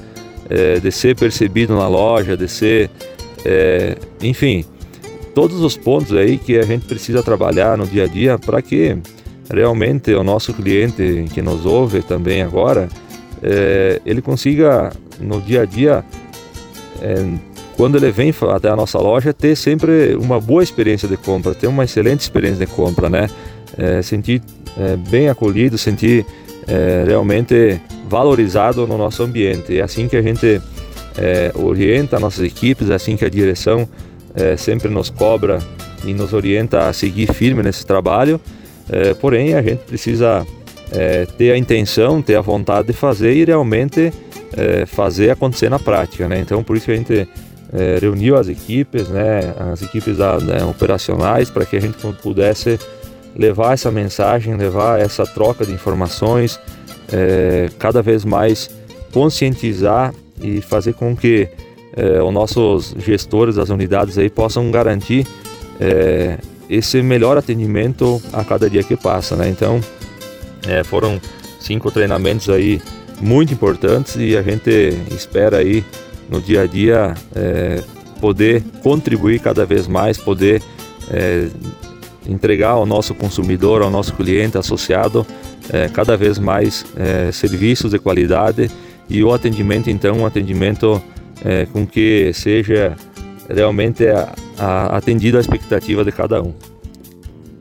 é, 0.48 0.80
de 0.80 0.90
ser 0.90 1.16
percebido 1.16 1.74
na 1.74 1.88
loja, 1.88 2.36
de 2.36 2.48
ser, 2.48 2.90
é, 3.44 3.96
enfim, 4.22 4.64
todos 5.34 5.60
os 5.62 5.76
pontos 5.76 6.16
aí 6.16 6.38
que 6.38 6.58
a 6.58 6.62
gente 6.62 6.86
precisa 6.86 7.22
trabalhar 7.22 7.78
no 7.78 7.86
dia 7.86 8.04
a 8.04 8.06
dia 8.06 8.38
para 8.38 8.60
que 8.60 8.98
realmente 9.52 10.12
o 10.12 10.22
nosso 10.22 10.52
cliente 10.52 11.26
que 11.32 11.42
nos 11.42 11.66
ouve 11.66 12.02
também 12.02 12.42
agora, 12.42 12.88
é, 13.42 14.00
ele 14.04 14.22
consiga 14.22 14.92
no 15.18 15.40
dia 15.40 15.62
a 15.62 15.64
dia, 15.64 16.04
é, 17.02 17.14
quando 17.76 17.96
ele 17.96 18.10
vem 18.10 18.34
até 18.54 18.68
a 18.68 18.76
nossa 18.76 18.98
loja, 18.98 19.32
ter 19.32 19.56
sempre 19.56 20.14
uma 20.14 20.40
boa 20.40 20.62
experiência 20.62 21.08
de 21.08 21.16
compra, 21.16 21.54
ter 21.54 21.66
uma 21.66 21.84
excelente 21.84 22.20
experiência 22.20 22.66
de 22.66 22.70
compra, 22.72 23.08
né? 23.08 23.28
É, 23.78 24.02
sentir 24.02 24.42
é, 24.76 24.96
bem 24.96 25.28
acolhido, 25.28 25.78
sentir 25.78 26.26
é, 26.66 27.04
realmente 27.06 27.80
valorizado 28.08 28.86
no 28.86 28.98
nosso 28.98 29.22
ambiente. 29.22 29.78
É 29.78 29.82
assim 29.82 30.08
que 30.08 30.16
a 30.16 30.22
gente 30.22 30.60
é, 31.16 31.52
orienta 31.54 32.18
nossas 32.18 32.44
equipes, 32.44 32.90
é 32.90 32.94
assim 32.94 33.16
que 33.16 33.24
a 33.24 33.28
direção 33.28 33.88
é, 34.34 34.56
sempre 34.56 34.88
nos 34.88 35.10
cobra 35.10 35.60
e 36.04 36.14
nos 36.14 36.32
orienta 36.32 36.88
a 36.88 36.92
seguir 36.92 37.32
firme 37.32 37.62
nesse 37.62 37.84
trabalho. 37.84 38.40
É, 38.88 39.14
porém, 39.14 39.54
a 39.54 39.62
gente 39.62 39.80
precisa 39.80 40.46
é, 40.90 41.26
ter 41.26 41.52
a 41.52 41.56
intenção, 41.56 42.20
ter 42.20 42.36
a 42.36 42.40
vontade 42.40 42.88
de 42.88 42.92
fazer 42.92 43.34
e 43.34 43.44
realmente 43.44 44.12
é, 44.56 44.86
fazer 44.86 45.30
acontecer 45.30 45.68
na 45.68 45.78
prática. 45.78 46.28
Né? 46.28 46.40
Então, 46.40 46.62
por 46.62 46.76
isso 46.76 46.90
a 46.90 46.94
gente 46.94 47.28
reuniu 48.00 48.36
as 48.36 48.48
equipes, 48.48 49.08
né, 49.08 49.54
as 49.72 49.80
equipes 49.80 50.16
da, 50.16 50.40
né, 50.40 50.64
operacionais, 50.64 51.48
para 51.48 51.64
que 51.64 51.76
a 51.76 51.80
gente 51.80 51.96
pudesse 52.20 52.80
levar 53.34 53.74
essa 53.74 53.90
mensagem, 53.90 54.56
levar 54.56 55.00
essa 55.00 55.26
troca 55.26 55.64
de 55.64 55.72
informações, 55.72 56.58
é, 57.12 57.68
cada 57.78 58.02
vez 58.02 58.24
mais 58.24 58.70
conscientizar 59.12 60.14
e 60.40 60.60
fazer 60.60 60.94
com 60.94 61.16
que 61.16 61.48
é, 61.96 62.22
os 62.22 62.32
nossos 62.32 62.94
gestores 62.98 63.56
das 63.56 63.68
unidades 63.68 64.16
aí 64.16 64.30
possam 64.30 64.70
garantir 64.70 65.26
é, 65.80 66.38
esse 66.68 67.02
melhor 67.02 67.36
atendimento 67.36 68.22
a 68.32 68.44
cada 68.44 68.70
dia 68.70 68.82
que 68.82 68.96
passa, 68.96 69.34
né? 69.34 69.48
Então, 69.48 69.80
é, 70.68 70.84
foram 70.84 71.20
cinco 71.58 71.90
treinamentos 71.90 72.48
aí 72.48 72.80
muito 73.20 73.52
importantes 73.52 74.16
e 74.16 74.36
a 74.36 74.42
gente 74.42 74.70
espera 75.10 75.58
aí 75.58 75.84
no 76.28 76.40
dia 76.40 76.62
a 76.62 76.66
dia 76.66 77.14
é, 77.34 77.82
poder 78.20 78.62
contribuir 78.82 79.40
cada 79.40 79.66
vez 79.66 79.88
mais, 79.88 80.16
poder 80.16 80.62
é, 81.10 81.48
entregar 82.32 82.70
ao 82.70 82.86
nosso 82.86 83.14
consumidor, 83.14 83.82
ao 83.82 83.90
nosso 83.90 84.14
cliente 84.14 84.56
associado 84.56 85.26
é, 85.72 85.88
cada 85.88 86.16
vez 86.16 86.38
mais 86.38 86.84
é, 86.96 87.30
serviços 87.32 87.90
de 87.90 87.98
qualidade 87.98 88.70
e 89.08 89.22
o 89.24 89.32
atendimento 89.32 89.90
então 89.90 90.18
um 90.18 90.26
atendimento 90.26 91.02
é, 91.44 91.66
com 91.66 91.86
que 91.86 92.32
seja 92.32 92.94
realmente 93.48 94.06
a, 94.06 94.32
a, 94.58 94.96
atendida 94.96 95.38
a 95.38 95.40
expectativa 95.40 96.04
de 96.04 96.12
cada 96.12 96.42
um. 96.42 96.54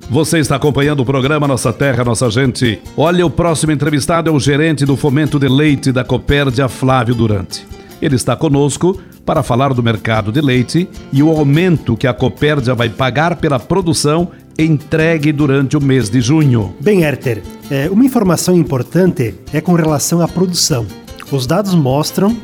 Você 0.10 0.40
está 0.40 0.56
acompanhando 0.56 1.02
o 1.02 1.06
programa 1.06 1.48
Nossa 1.48 1.72
Terra, 1.72 2.04
Nossa 2.04 2.30
Gente. 2.32 2.82
Olha, 2.98 3.24
o 3.24 3.30
próximo 3.30 3.72
entrevistado 3.72 4.28
é 4.28 4.34
o 4.34 4.40
gerente 4.40 4.84
do 4.84 4.98
Fomento 4.98 5.38
de 5.38 5.48
Leite 5.48 5.92
da 5.92 6.04
Copérdia, 6.04 6.68
Flávio 6.68 7.14
Durante. 7.14 7.66
Ele 8.02 8.16
está 8.16 8.36
conosco 8.36 9.00
para 9.24 9.44
falar 9.44 9.72
do 9.72 9.84
mercado 9.84 10.32
de 10.32 10.42
leite 10.42 10.90
e 11.14 11.22
o 11.22 11.30
aumento 11.30 11.96
que 11.96 12.08
a 12.08 12.14
Copérdia 12.14 12.74
vai 12.74 12.90
pagar 12.90 13.36
pela 13.36 13.60
produção 13.60 14.32
entregue 14.63 15.32
durante 15.32 15.78
o 15.78 15.82
mês 15.82 16.10
de 16.10 16.20
junho. 16.20 16.75
Bem, 16.82 17.04
Herter, 17.04 17.42
é, 17.72 17.89
uma 17.89 18.04
informação 18.04 18.56
importante 18.56 19.34
é 19.54 19.62
com 19.62 19.74
relação 19.74 20.22
à 20.22 20.28
produção. 20.28 20.86
Os 21.32 21.48
dados 21.48 21.74
mostram 21.74 22.36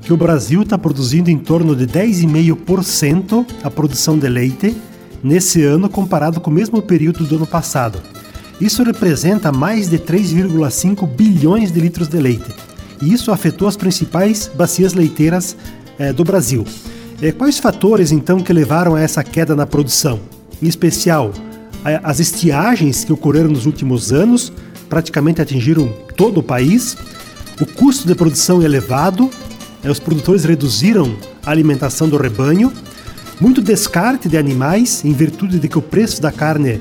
que 0.00 0.12
o 0.12 0.16
Brasil 0.16 0.62
está 0.62 0.78
produzindo 0.78 1.30
em 1.30 1.38
torno 1.38 1.74
de 1.74 1.86
10,5% 1.86 3.44
a 3.62 3.70
produção 3.70 4.18
de 4.18 4.28
leite 4.28 4.76
nesse 5.22 5.64
ano 5.64 5.88
comparado 5.88 6.40
com 6.40 6.50
o 6.50 6.54
mesmo 6.54 6.80
período 6.80 7.24
do 7.24 7.36
ano 7.36 7.46
passado. 7.46 8.00
Isso 8.60 8.84
representa 8.84 9.50
mais 9.50 9.88
de 9.88 9.98
3,5 9.98 11.08
bilhões 11.08 11.72
de 11.72 11.80
litros 11.80 12.06
de 12.06 12.18
leite. 12.18 12.54
E 13.02 13.12
isso 13.12 13.32
afetou 13.32 13.66
as 13.66 13.76
principais 13.76 14.48
bacias 14.54 14.94
leiteiras 14.94 15.56
eh, 15.98 16.12
do 16.12 16.22
Brasil. 16.22 16.64
Eh, 17.20 17.32
quais 17.32 17.58
fatores 17.58 18.12
então 18.12 18.40
que 18.40 18.52
levaram 18.52 18.94
a 18.94 19.00
essa 19.00 19.24
queda 19.24 19.56
na 19.56 19.66
produção? 19.66 20.20
Em 20.62 20.68
especial, 20.68 21.32
as 22.02 22.18
estiagens 22.18 23.04
que 23.04 23.12
ocorreram 23.12 23.50
nos 23.50 23.66
últimos 23.66 24.12
anos 24.12 24.52
praticamente 24.88 25.42
atingiram 25.42 25.88
todo 26.16 26.38
o 26.40 26.42
país, 26.42 26.96
o 27.60 27.66
custo 27.66 28.06
de 28.06 28.14
produção 28.14 28.62
elevado 28.62 29.30
é, 29.84 29.90
os 29.90 30.00
produtores 30.00 30.44
reduziram 30.44 31.14
a 31.44 31.50
alimentação 31.50 32.08
do 32.08 32.16
rebanho, 32.16 32.72
muito 33.38 33.60
descarte 33.60 34.30
de 34.30 34.38
animais, 34.38 35.04
em 35.04 35.12
virtude 35.12 35.58
de 35.58 35.68
que 35.68 35.76
o 35.78 35.82
preço 35.82 36.22
da 36.22 36.32
carne 36.32 36.80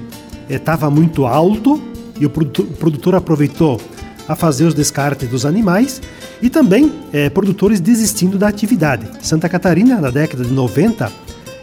estava 0.49 0.87
eh, 0.87 0.89
muito 0.89 1.25
alto 1.25 1.81
e 2.17 2.25
o 2.25 2.29
produtor 2.29 3.15
aproveitou 3.15 3.81
a 4.25 4.35
fazer 4.35 4.63
os 4.63 4.73
descartes 4.73 5.27
dos 5.27 5.45
animais 5.45 6.01
e 6.41 6.49
também 6.49 6.93
é, 7.11 7.29
produtores 7.29 7.81
desistindo 7.81 8.37
da 8.37 8.47
atividade. 8.47 9.05
Santa 9.21 9.49
Catarina, 9.49 9.99
na 9.99 10.09
década 10.09 10.45
de 10.45 10.53
90, 10.53 11.11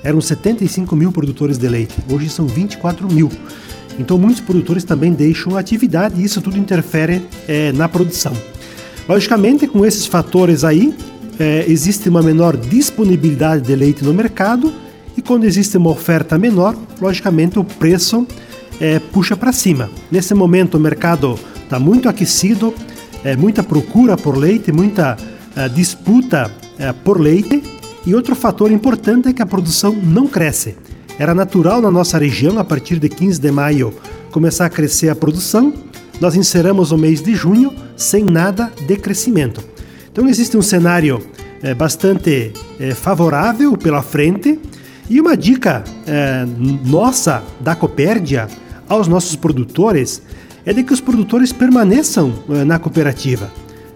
eram 0.03 0.21
75 0.21 0.95
mil 0.97 1.13
produtores 1.13 1.59
de 1.59 1.69
leite, 1.69 1.95
hoje 2.11 2.29
são 2.29 2.47
24 2.47 3.13
mil. 3.13 3.31
Então 3.99 4.17
muitos 4.17 4.41
produtores 4.41 4.85
também 4.85 5.13
deixam 5.13 5.57
a 5.57 5.61
atividade 5.61 6.21
e 6.21 6.25
isso 6.25 6.41
tudo 6.41 6.57
interfere 6.57 7.23
é, 7.47 7.73
na 7.73 7.89
produção. 7.89 8.33
Logicamente, 9.09 9.67
com 9.67 9.85
esses 9.85 10.07
fatores 10.07 10.65
aí, 10.65 10.95
é, 11.39 11.65
existe 11.69 12.09
uma 12.09 12.23
menor 12.23 12.57
disponibilidade 12.57 13.67
de 13.67 13.75
leite 13.75 14.05
no 14.05 14.15
mercado 14.15 14.73
e 15.17 15.23
quando 15.23 15.45
existe 15.45 15.77
uma 15.77 15.91
oferta 15.91 16.39
menor, 16.39 16.77
logicamente 17.01 17.59
o 17.59 17.65
preço 17.65 18.27
é, 18.81 18.99
puxa 18.99 19.37
para 19.37 19.53
cima. 19.53 19.91
Nesse 20.11 20.33
momento 20.33 20.77
o 20.77 20.81
mercado 20.81 21.39
está 21.63 21.79
muito 21.79 22.09
aquecido, 22.09 22.75
é, 23.25 23.37
muita 23.37 23.63
procura 23.63 24.17
por 24.17 24.37
leite, 24.37 24.73
muita 24.73 25.17
é, 25.57 25.69
disputa 25.69 26.51
é, 26.79 26.93
por 26.93 27.21
leite 27.21 27.63
e 28.07 28.15
outro 28.15 28.35
fator 28.35 28.71
importante 28.71 29.29
é 29.29 29.33
que 29.33 29.43
a 29.43 29.47
produção 29.47 29.93
não 29.93 30.27
cresce. 30.27 30.77
Era 31.19 31.35
natural 31.35 31.83
na 31.83 31.91
nossa 31.91 32.17
região, 32.19 32.59
a 32.59 32.65
partir 32.65 32.99
de 32.99 33.09
15 33.09 33.39
de 33.39 33.51
maio, 33.51 33.93
começar 34.31 34.65
a 34.65 34.71
crescer 34.71 35.11
a 35.11 35.15
produção. 35.15 35.73
Nós 36.19 36.35
encerramos 36.35 36.93
o 36.93 36.99
mês 36.99 37.21
de 37.21 37.35
junho 37.35 37.73
sem 37.97 38.25
nada 38.25 38.73
de 38.87 38.97
crescimento. 38.97 39.63
Então 40.11 40.27
existe 40.29 40.57
um 40.57 40.63
cenário 40.63 41.23
é, 41.63 41.75
bastante 41.75 42.53
é, 42.79 42.95
favorável 42.95 43.77
pela 43.77 44.03
frente 44.03 44.59
E 45.11 45.21
uma 45.21 45.37
dica 45.37 45.85
é, 46.07 46.47
nossa 46.87 47.43
da 47.61 47.75
Copérdia 47.75 48.49
aos 48.89 49.07
nossos 49.09 49.37
produtores 49.37 50.23
é 50.65 50.73
de 50.73 50.83
que 50.83 50.93
os 50.93 51.01
produtores 51.01 51.53
permaneçam 51.53 52.33
na 52.67 52.79
cooperativa. 52.79 53.51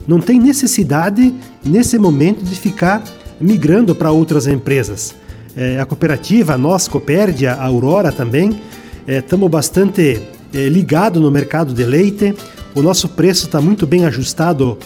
Não 0.07 0.21
tem 0.21 0.39
necessidade 0.39 1.35
nesse 1.65 1.99
momento 1.99 2.45
de 2.45 2.55
ficar 2.55 3.03
migrando 3.41 3.95
para 3.95 4.11
outras 4.11 4.47
empresas. 4.47 5.15
É, 5.57 5.81
a 5.81 5.87
cooperativa, 5.87 6.59
nós, 6.59 6.89
Copérdia, 6.89 7.53
a 7.53 7.65
Aurora 7.67 8.11
também, 8.11 8.61
estamos 9.07 9.51
bastante 9.51 10.21
ligados 10.53 11.21
no 11.21 11.31
mercado 11.31 11.75
de 11.75 11.85
leite. 11.85 12.35
O 12.75 12.83
nosso 12.83 13.09
preço 13.09 13.47
está 13.47 13.61
muito 13.61 13.87
bem 13.87 14.07
ajustado 14.07 14.79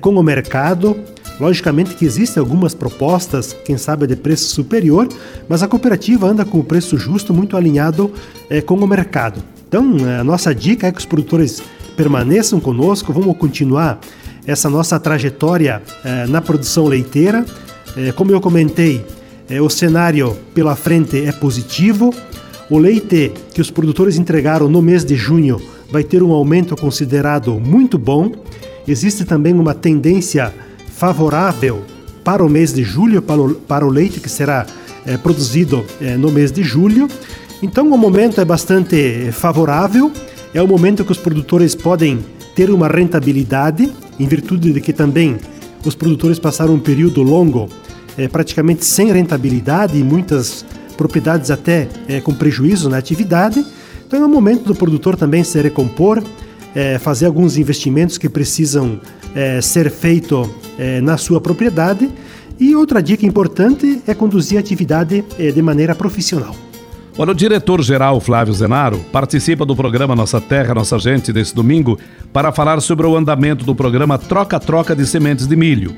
com 0.00 0.10
o 0.10 0.22
mercado. 0.22 0.96
Logicamente 1.40 1.94
que 1.94 2.04
existem 2.04 2.40
algumas 2.40 2.74
propostas, 2.74 3.56
quem 3.64 3.76
sabe 3.76 4.08
de 4.08 4.16
preço 4.16 4.48
superior, 4.48 5.08
mas 5.48 5.62
a 5.62 5.68
cooperativa 5.68 6.26
anda 6.26 6.44
com 6.44 6.58
o 6.58 6.64
preço 6.64 6.98
justo, 6.98 7.32
muito 7.32 7.56
alinhado 7.56 8.12
é, 8.50 8.60
com 8.60 8.74
o 8.74 8.86
mercado. 8.88 9.40
Então, 9.68 9.96
a 10.18 10.24
nossa 10.24 10.52
dica 10.52 10.88
é 10.88 10.92
que 10.92 10.98
os 10.98 11.06
produtores 11.06 11.62
permaneçam 11.96 12.58
conosco, 12.58 13.12
vamos 13.12 13.36
continuar 13.36 14.00
essa 14.46 14.68
nossa 14.68 14.98
trajetória 14.98 15.80
é, 16.04 16.26
na 16.26 16.40
produção 16.40 16.86
leiteira. 16.86 17.44
É, 18.00 18.12
como 18.12 18.30
eu 18.30 18.40
comentei, 18.40 19.04
o 19.60 19.68
cenário 19.68 20.36
pela 20.54 20.76
frente 20.76 21.24
é 21.24 21.32
positivo. 21.32 22.14
O 22.70 22.78
leite 22.78 23.32
que 23.52 23.60
os 23.60 23.72
produtores 23.72 24.16
entregaram 24.16 24.68
no 24.68 24.80
mês 24.80 25.04
de 25.04 25.16
junho 25.16 25.60
vai 25.90 26.04
ter 26.04 26.22
um 26.22 26.30
aumento 26.32 26.76
considerado 26.76 27.58
muito 27.58 27.98
bom. 27.98 28.30
Existe 28.86 29.24
também 29.24 29.52
uma 29.54 29.74
tendência 29.74 30.54
favorável 30.92 31.82
para 32.22 32.44
o 32.44 32.48
mês 32.48 32.72
de 32.72 32.84
julho, 32.84 33.20
para 33.20 33.40
o, 33.40 33.54
para 33.54 33.84
o 33.84 33.90
leite 33.90 34.20
que 34.20 34.28
será 34.28 34.64
é, 35.04 35.16
produzido 35.16 35.84
é, 36.00 36.16
no 36.16 36.30
mês 36.30 36.52
de 36.52 36.62
julho. 36.62 37.08
Então, 37.60 37.88
o 37.88 37.98
momento 37.98 38.40
é 38.40 38.44
bastante 38.44 39.32
favorável, 39.32 40.12
é 40.54 40.62
o 40.62 40.68
momento 40.68 41.04
que 41.04 41.10
os 41.10 41.18
produtores 41.18 41.74
podem 41.74 42.20
ter 42.54 42.70
uma 42.70 42.86
rentabilidade, 42.86 43.90
em 44.20 44.26
virtude 44.26 44.72
de 44.72 44.80
que 44.80 44.92
também 44.92 45.36
os 45.84 45.94
produtores 45.94 46.38
passaram 46.38 46.74
um 46.74 46.78
período 46.78 47.22
longo 47.22 47.68
é, 48.18 48.26
praticamente 48.26 48.84
sem 48.84 49.12
rentabilidade 49.12 49.96
e 49.96 50.02
muitas 50.02 50.66
propriedades 50.96 51.50
até 51.50 51.88
é, 52.08 52.20
com 52.20 52.34
prejuízo 52.34 52.90
na 52.90 52.98
atividade. 52.98 53.64
Então, 54.06 54.20
é 54.20 54.26
o 54.26 54.28
momento 54.28 54.64
do 54.64 54.74
produtor 54.74 55.16
também 55.16 55.44
se 55.44 55.60
recompor, 55.62 56.22
é, 56.74 56.98
fazer 56.98 57.26
alguns 57.26 57.56
investimentos 57.56 58.18
que 58.18 58.28
precisam 58.28 59.00
é, 59.34 59.60
ser 59.60 59.90
feito 59.90 60.50
é, 60.78 61.00
na 61.00 61.16
sua 61.16 61.40
propriedade. 61.40 62.10
E 62.58 62.74
outra 62.74 63.00
dica 63.00 63.24
importante 63.24 64.02
é 64.06 64.12
conduzir 64.12 64.56
a 64.58 64.60
atividade 64.60 65.24
é, 65.38 65.52
de 65.52 65.62
maneira 65.62 65.94
profissional. 65.94 66.56
Olha, 67.16 67.32
o 67.32 67.34
diretor-geral 67.34 68.20
Flávio 68.20 68.54
Zenaro 68.54 68.98
participa 69.12 69.64
do 69.64 69.74
programa 69.74 70.14
Nossa 70.14 70.40
Terra, 70.40 70.74
Nossa 70.74 70.98
Gente 70.98 71.32
desse 71.32 71.54
domingo 71.54 71.98
para 72.32 72.52
falar 72.52 72.80
sobre 72.80 73.06
o 73.06 73.16
andamento 73.16 73.64
do 73.64 73.74
programa 73.74 74.18
Troca-Troca 74.18 74.94
de 74.94 75.04
Sementes 75.04 75.46
de 75.46 75.56
Milho 75.56 75.96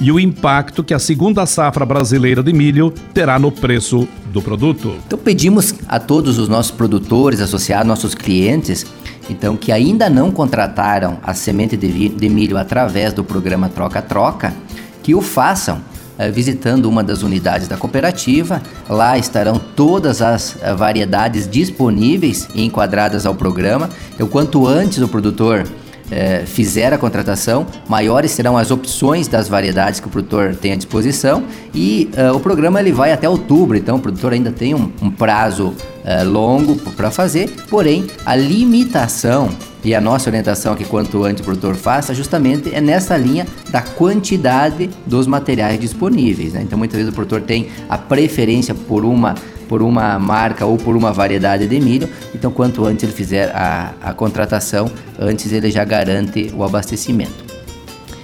e 0.00 0.12
o 0.12 0.20
impacto 0.20 0.84
que 0.84 0.94
a 0.94 0.98
segunda 0.98 1.46
safra 1.46 1.84
brasileira 1.86 2.42
de 2.42 2.52
milho 2.52 2.92
terá 3.14 3.38
no 3.38 3.50
preço 3.50 4.06
do 4.32 4.42
produto. 4.42 4.94
Então 5.06 5.18
pedimos 5.18 5.74
a 5.88 5.98
todos 5.98 6.38
os 6.38 6.48
nossos 6.48 6.70
produtores, 6.70 7.40
associados, 7.40 7.86
nossos 7.86 8.14
clientes, 8.14 8.86
então 9.30 9.56
que 9.56 9.72
ainda 9.72 10.10
não 10.10 10.30
contrataram 10.30 11.18
a 11.22 11.34
semente 11.34 11.76
de 11.76 12.28
milho 12.28 12.56
através 12.56 13.12
do 13.12 13.24
programa 13.24 13.68
Troca-Troca, 13.68 14.54
que 15.02 15.14
o 15.14 15.20
façam 15.20 15.80
eh, 16.18 16.30
visitando 16.30 16.86
uma 16.86 17.04
das 17.04 17.22
unidades 17.22 17.68
da 17.68 17.76
cooperativa. 17.76 18.62
Lá 18.88 19.18
estarão 19.18 19.58
todas 19.58 20.22
as 20.22 20.56
eh, 20.62 20.74
variedades 20.74 21.46
disponíveis 21.48 22.48
e 22.54 22.64
enquadradas 22.64 23.26
ao 23.26 23.34
programa. 23.34 23.90
Eu 24.18 24.26
quanto 24.26 24.66
antes 24.66 24.98
o 25.02 25.08
produtor 25.08 25.66
é, 26.10 26.44
fizer 26.46 26.92
a 26.92 26.98
contratação, 26.98 27.66
maiores 27.88 28.30
serão 28.30 28.56
as 28.56 28.70
opções 28.70 29.28
das 29.28 29.48
variedades 29.48 30.00
que 30.00 30.06
o 30.06 30.10
produtor 30.10 30.54
tem 30.54 30.72
à 30.72 30.76
disposição 30.76 31.44
e 31.74 32.10
uh, 32.16 32.36
o 32.36 32.40
programa 32.40 32.80
ele 32.80 32.92
vai 32.92 33.12
até 33.12 33.28
outubro, 33.28 33.76
então 33.76 33.96
o 33.96 34.00
produtor 34.00 34.32
ainda 34.32 34.50
tem 34.52 34.74
um, 34.74 34.90
um 35.02 35.10
prazo 35.10 35.68
uh, 35.68 36.28
longo 36.28 36.76
para 36.92 37.10
fazer, 37.10 37.50
porém 37.68 38.06
a 38.24 38.36
limitação 38.36 39.50
e 39.84 39.94
a 39.94 40.00
nossa 40.00 40.28
orientação 40.28 40.72
aqui 40.72 40.84
quanto 40.84 41.22
antes 41.22 41.42
o 41.42 41.44
produtor 41.44 41.76
faça 41.76 42.12
justamente 42.12 42.74
é 42.74 42.80
nessa 42.80 43.16
linha 43.16 43.46
da 43.70 43.80
quantidade 43.80 44.90
dos 45.06 45.28
materiais 45.28 45.78
disponíveis. 45.78 46.54
Né? 46.54 46.62
Então 46.62 46.76
muitas 46.76 46.96
vezes 46.96 47.12
o 47.12 47.14
produtor 47.14 47.42
tem 47.42 47.68
a 47.88 47.96
preferência 47.96 48.74
por 48.74 49.04
uma 49.04 49.36
por 49.68 49.82
uma 49.82 50.18
marca 50.18 50.64
ou 50.64 50.76
por 50.76 50.96
uma 50.96 51.12
variedade 51.12 51.66
de 51.66 51.80
milho. 51.80 52.08
Então, 52.34 52.50
quanto 52.50 52.84
antes 52.84 53.04
ele 53.04 53.12
fizer 53.12 53.50
a, 53.54 53.92
a 54.02 54.14
contratação, 54.14 54.90
antes 55.18 55.52
ele 55.52 55.70
já 55.70 55.84
garante 55.84 56.52
o 56.54 56.64
abastecimento. 56.64 57.44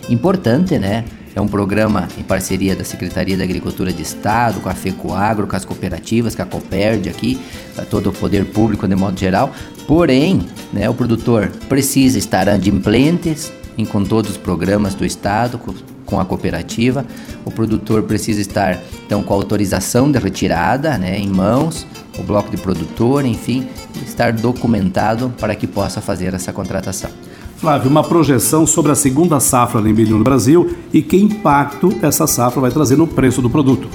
Importante, 0.08 0.78
né? 0.78 1.04
É 1.34 1.40
um 1.40 1.48
programa 1.48 2.08
em 2.18 2.22
parceria 2.22 2.76
da 2.76 2.84
Secretaria 2.84 3.36
da 3.36 3.44
Agricultura 3.44 3.90
de 3.90 4.02
Estado, 4.02 4.60
com 4.60 4.68
a 4.68 4.74
FECOAGRO, 4.74 5.46
com 5.46 5.56
as 5.56 5.64
cooperativas, 5.64 6.34
com 6.34 6.42
a 6.42 6.44
Coperd 6.44 7.08
aqui, 7.08 7.40
todo 7.88 8.10
o 8.10 8.12
poder 8.12 8.44
público 8.44 8.86
de 8.86 8.94
modo 8.94 9.18
geral. 9.18 9.50
Porém, 9.86 10.46
né, 10.72 10.90
o 10.90 10.94
produtor 10.94 11.50
precisa 11.70 12.18
estar 12.18 12.50
adimplentes 12.50 13.50
em, 13.78 13.84
com 13.86 14.04
todos 14.04 14.32
os 14.32 14.36
programas 14.36 14.94
do 14.94 15.06
Estado, 15.06 15.58
com, 15.58 15.72
com 16.12 16.20
a 16.20 16.26
cooperativa. 16.26 17.06
O 17.42 17.50
produtor 17.50 18.02
precisa 18.02 18.42
estar 18.42 18.78
então 19.06 19.22
com 19.22 19.32
a 19.32 19.36
autorização 19.36 20.12
de 20.12 20.18
retirada 20.18 20.98
né, 20.98 21.18
em 21.18 21.28
mãos, 21.28 21.86
o 22.18 22.22
bloco 22.22 22.50
de 22.50 22.58
produtor, 22.58 23.24
enfim, 23.24 23.66
estar 24.04 24.30
documentado 24.34 25.32
para 25.40 25.54
que 25.54 25.66
possa 25.66 26.02
fazer 26.02 26.34
essa 26.34 26.52
contratação. 26.52 27.10
Flávio, 27.56 27.88
uma 27.88 28.04
projeção 28.04 28.66
sobre 28.66 28.92
a 28.92 28.94
segunda 28.94 29.40
safra 29.40 29.80
de 29.80 29.90
milho 29.90 30.18
no 30.18 30.24
Brasil 30.24 30.76
e 30.92 31.00
que 31.00 31.16
impacto 31.16 31.96
essa 32.02 32.26
safra 32.26 32.60
vai 32.60 32.70
trazer 32.70 32.96
no 32.96 33.06
preço 33.06 33.40
do 33.40 33.48
produto. 33.48 33.88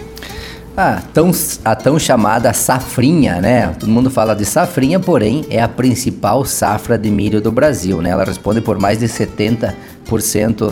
Ah, 0.75 1.01
tão, 1.13 1.31
a 1.65 1.75
tão 1.75 1.99
chamada 1.99 2.53
safrinha, 2.53 3.41
né? 3.41 3.67
Todo 3.79 3.89
mundo 3.89 4.09
fala 4.09 4.35
de 4.35 4.45
safrinha, 4.45 4.99
porém 4.99 5.43
é 5.49 5.61
a 5.61 5.67
principal 5.67 6.45
safra 6.45 6.97
de 6.97 7.09
milho 7.09 7.41
do 7.41 7.51
Brasil, 7.51 8.01
né? 8.01 8.11
Ela 8.11 8.23
responde 8.23 8.61
por 8.61 8.79
mais 8.79 8.99
de 8.99 9.07
70% 9.07 9.73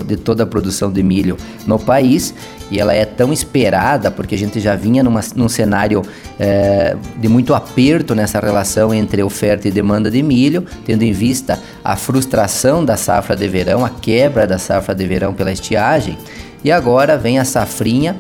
de 0.06 0.17
toda 0.17 0.43
a 0.43 0.45
produção 0.45 0.91
de 0.91 1.04
milho 1.04 1.38
no 1.67 1.78
país 1.78 2.34
e 2.71 2.80
ela 2.80 2.93
é 2.93 3.06
tão 3.06 3.32
esperada 3.32 4.10
porque 4.10 4.36
a 4.36 4.38
gente 4.38 4.60
já 4.60 4.76
vinha 4.76 5.04
numa, 5.04 5.21
num 5.36 5.50
cenário 5.50 6.02
é, 6.39 6.95
de 7.17 7.28
muito 7.28 7.54
aperto 7.54 8.15
nessa 8.15 8.39
relação 8.39 8.93
entre 8.93 9.21
oferta 9.21 9.67
e 9.67 9.71
demanda 9.71 10.10
de 10.10 10.24
milho, 10.24 10.65
tendo 10.86 11.04
em 11.04 11.12
vista 11.12 11.60
a 11.84 11.95
frustração 11.95 12.84
da 12.84 12.98
safra 12.98 13.36
de 13.36 13.48
verão, 13.48 13.86
a 13.86 13.89
quebra 13.89 14.48
da 14.48 14.58
safra 14.58 14.95
de 14.95 15.06
verão 15.06 15.34
pela 15.34 15.52
estiagem. 15.52 16.17
E 16.63 16.71
agora 16.71 17.17
vem 17.17 17.38
a 17.38 17.45
safrinha 17.45 18.17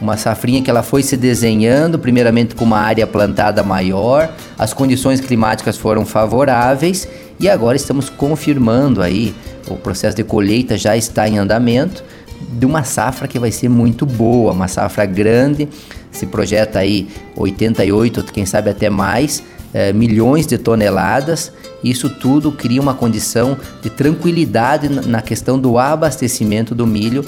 uma 0.00 0.16
safrinha 0.16 0.60
que 0.62 0.68
ela 0.68 0.82
foi 0.82 1.02
se 1.02 1.16
desenhando, 1.16 1.98
primeiramente 1.98 2.54
com 2.54 2.64
uma 2.64 2.78
área 2.78 3.06
plantada 3.06 3.62
maior, 3.62 4.30
as 4.58 4.74
condições 4.74 5.20
climáticas 5.20 5.78
foram 5.78 6.04
favoráveis 6.04 7.08
e 7.40 7.48
agora 7.48 7.76
estamos 7.76 8.10
confirmando 8.10 9.02
aí, 9.02 9.34
o 9.68 9.76
processo 9.76 10.16
de 10.16 10.24
colheita 10.24 10.76
já 10.76 10.96
está 10.96 11.28
em 11.28 11.38
andamento, 11.38 12.04
de 12.50 12.66
uma 12.66 12.84
safra 12.84 13.26
que 13.26 13.38
vai 13.38 13.50
ser 13.50 13.68
muito 13.68 14.04
boa, 14.06 14.52
uma 14.52 14.68
safra 14.68 15.04
grande, 15.06 15.68
se 16.10 16.26
projeta 16.26 16.78
aí 16.78 17.08
88, 17.36 18.24
quem 18.32 18.46
sabe 18.46 18.70
até 18.70 18.88
mais, 18.88 19.42
é, 19.72 19.92
milhões 19.92 20.46
de 20.46 20.58
toneladas. 20.58 21.52
Isso 21.82 22.08
tudo 22.08 22.52
cria 22.52 22.80
uma 22.80 22.94
condição 22.94 23.56
de 23.82 23.90
tranquilidade 23.90 24.88
na 24.88 25.20
questão 25.20 25.58
do 25.58 25.78
abastecimento 25.78 26.74
do 26.74 26.86
milho 26.86 27.24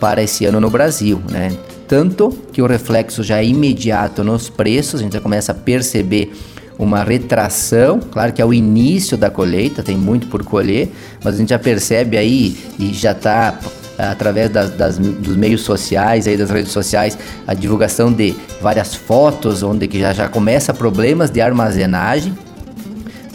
para 0.00 0.22
esse 0.22 0.44
ano 0.44 0.60
no 0.60 0.70
Brasil, 0.70 1.20
né? 1.30 1.56
tanto 1.86 2.30
que 2.52 2.62
o 2.62 2.66
reflexo 2.66 3.22
já 3.22 3.38
é 3.38 3.46
imediato 3.46 4.24
nos 4.24 4.48
preços, 4.48 5.00
a 5.00 5.02
gente 5.02 5.12
já 5.12 5.20
começa 5.20 5.52
a 5.52 5.54
perceber 5.54 6.32
uma 6.78 7.02
retração, 7.02 8.00
claro 8.00 8.32
que 8.32 8.42
é 8.42 8.44
o 8.44 8.52
início 8.52 9.16
da 9.16 9.30
colheita, 9.30 9.82
tem 9.82 9.96
muito 9.96 10.26
por 10.26 10.44
colher, 10.44 10.90
mas 11.22 11.34
a 11.34 11.38
gente 11.38 11.50
já 11.50 11.58
percebe 11.58 12.16
aí 12.16 12.56
e 12.78 12.92
já 12.92 13.12
está 13.12 13.58
através 13.96 14.50
das, 14.50 14.70
das, 14.70 14.98
dos 14.98 15.36
meios 15.36 15.60
sociais, 15.60 16.26
aí 16.26 16.36
das 16.36 16.50
redes 16.50 16.72
sociais, 16.72 17.16
a 17.46 17.54
divulgação 17.54 18.12
de 18.12 18.34
várias 18.60 18.94
fotos 18.94 19.62
onde 19.62 19.86
que 19.86 20.00
já, 20.00 20.12
já 20.12 20.28
começa 20.28 20.74
problemas 20.74 21.30
de 21.30 21.40
armazenagem, 21.40 22.36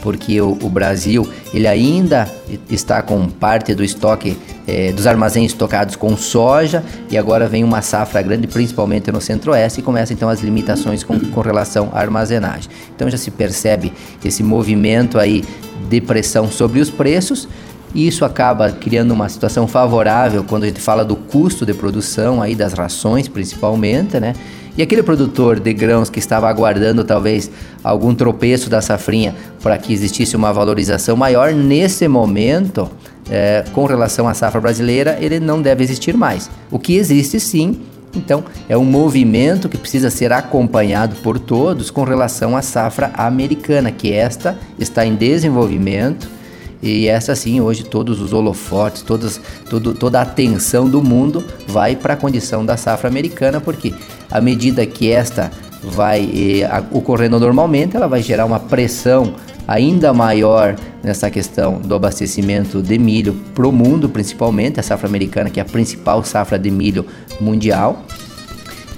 porque 0.02 0.40
o, 0.42 0.58
o, 0.62 0.70
Brasil 0.70 1.28
ele 1.54 1.68
ainda 1.68 2.30
está 2.70 3.02
com 3.02 3.28
parte 3.28 3.74
do 3.74 3.84
estoque 3.84 4.38
é, 4.68 4.92
dos 4.92 5.08
armazéns 5.08 5.52
estocados 5.52 5.96
com 5.96 6.16
soja 6.16 6.84
e 7.10 7.18
agora 7.18 7.48
vem 7.48 7.64
uma 7.64 7.82
safra 7.82 8.22
grande, 8.22 8.48
principalmente 8.48 9.12
no 9.12 9.20
centro-oeste, 9.22 9.80
e 9.80 9.84
começa 9.84 10.14
então 10.14 10.30
as 10.30 10.42
limitações 10.42 11.04
com, 11.04 11.20
com 11.20 11.42
relação 11.42 11.90
à 11.94 12.00
armazenagem. 12.00 12.70
Então 12.96 13.10
já 13.10 13.18
se 13.18 13.32
percebe 13.32 13.94
esse 14.24 14.44
movimento 14.44 15.20
aí 15.20 15.44
de 15.90 16.02
pressão 16.02 16.50
sobre 16.52 16.80
os 16.80 16.90
preços 16.90 17.48
E 17.94 18.08
isso 18.08 18.24
acaba 18.24 18.72
criando 18.72 19.12
uma 19.12 19.28
situação 19.28 19.68
favorável 19.68 20.44
quando 20.44 20.64
a 20.64 20.68
gente 20.68 20.80
fala 20.80 21.04
do 21.04 21.16
custo 21.16 21.66
de 21.66 21.74
produção 21.74 22.42
aí 22.42 22.54
das 22.54 22.74
rações, 22.74 23.28
principalmente, 23.28 24.20
né? 24.20 24.34
E 24.78 24.82
aquele 24.82 25.04
produtor 25.04 25.60
de 25.60 25.74
grãos 25.74 26.10
que 26.10 26.20
estava 26.20 26.50
aguardando 26.50 27.04
talvez 27.04 27.52
algum 27.84 28.14
tropeço 28.16 28.70
da 28.70 28.82
safrinha 28.82 29.36
para 29.62 29.78
que 29.78 29.94
existisse 29.94 30.36
uma 30.36 30.54
valorização 30.54 31.16
maior, 31.16 31.54
nesse 31.54 32.08
momento, 32.08 32.90
é, 33.30 33.64
com 33.74 33.86
relação 33.86 34.28
à 34.28 34.34
safra 34.34 34.62
brasileira, 34.62 35.18
ele 35.20 35.40
não 35.40 35.62
deve 35.62 35.84
existir 35.84 36.16
mais. 36.16 36.50
O 36.72 36.80
que 36.80 36.96
existe 36.96 37.40
sim, 37.40 37.82
então, 38.16 38.44
é 38.68 38.78
um 38.78 38.86
movimento 38.86 39.70
que 39.70 39.78
precisa 39.78 40.10
ser 40.10 40.32
acompanhado 40.32 41.16
por 41.18 41.38
todos 41.40 41.92
com 41.92 42.04
relação 42.04 42.58
à 42.58 42.62
safra 42.62 43.12
americana, 43.16 43.92
que 43.92 44.12
esta 44.12 44.58
está 44.80 45.06
em 45.06 45.16
desenvolvimento 45.16 46.40
e 46.82 47.08
essa 47.08 47.36
sim, 47.36 47.60
hoje 47.60 47.84
todos 47.84 48.22
os 48.22 48.32
holofotes, 48.32 49.02
todas, 49.02 49.40
todo, 49.70 49.94
toda 49.94 50.20
a 50.20 50.22
atenção 50.22 50.90
do 50.90 51.04
mundo 51.04 51.44
vai 51.68 51.96
para 51.96 52.14
a 52.14 52.18
condição 52.18 52.66
da 52.66 52.78
safra 52.78 53.10
americana, 53.10 53.60
porque 53.60 53.94
à 54.32 54.40
medida 54.42 54.86
que 54.86 55.12
esta 55.12 55.52
vai 55.82 56.30
eh, 56.34 56.84
ocorrendo 56.92 57.40
normalmente, 57.40 57.96
ela 57.96 58.08
vai 58.08 58.22
gerar 58.22 58.46
uma 58.46 58.60
pressão 58.60 59.34
ainda 59.68 60.12
maior 60.12 60.76
nessa 61.04 61.30
questão 61.30 61.80
do 61.80 61.96
abastecimento 61.96 62.82
de 62.82 62.98
milho 62.98 63.34
para 63.54 63.68
o 63.68 63.72
mundo, 63.72 64.10
principalmente 64.10 64.80
a 64.80 64.84
safra 64.84 65.08
americana, 65.08 65.50
que 65.50 65.60
é 65.60 65.64
a 65.64 65.66
principal 65.66 66.24
safra 66.24 66.58
de 66.58 66.72
milho 66.72 67.06
mundial, 67.40 68.04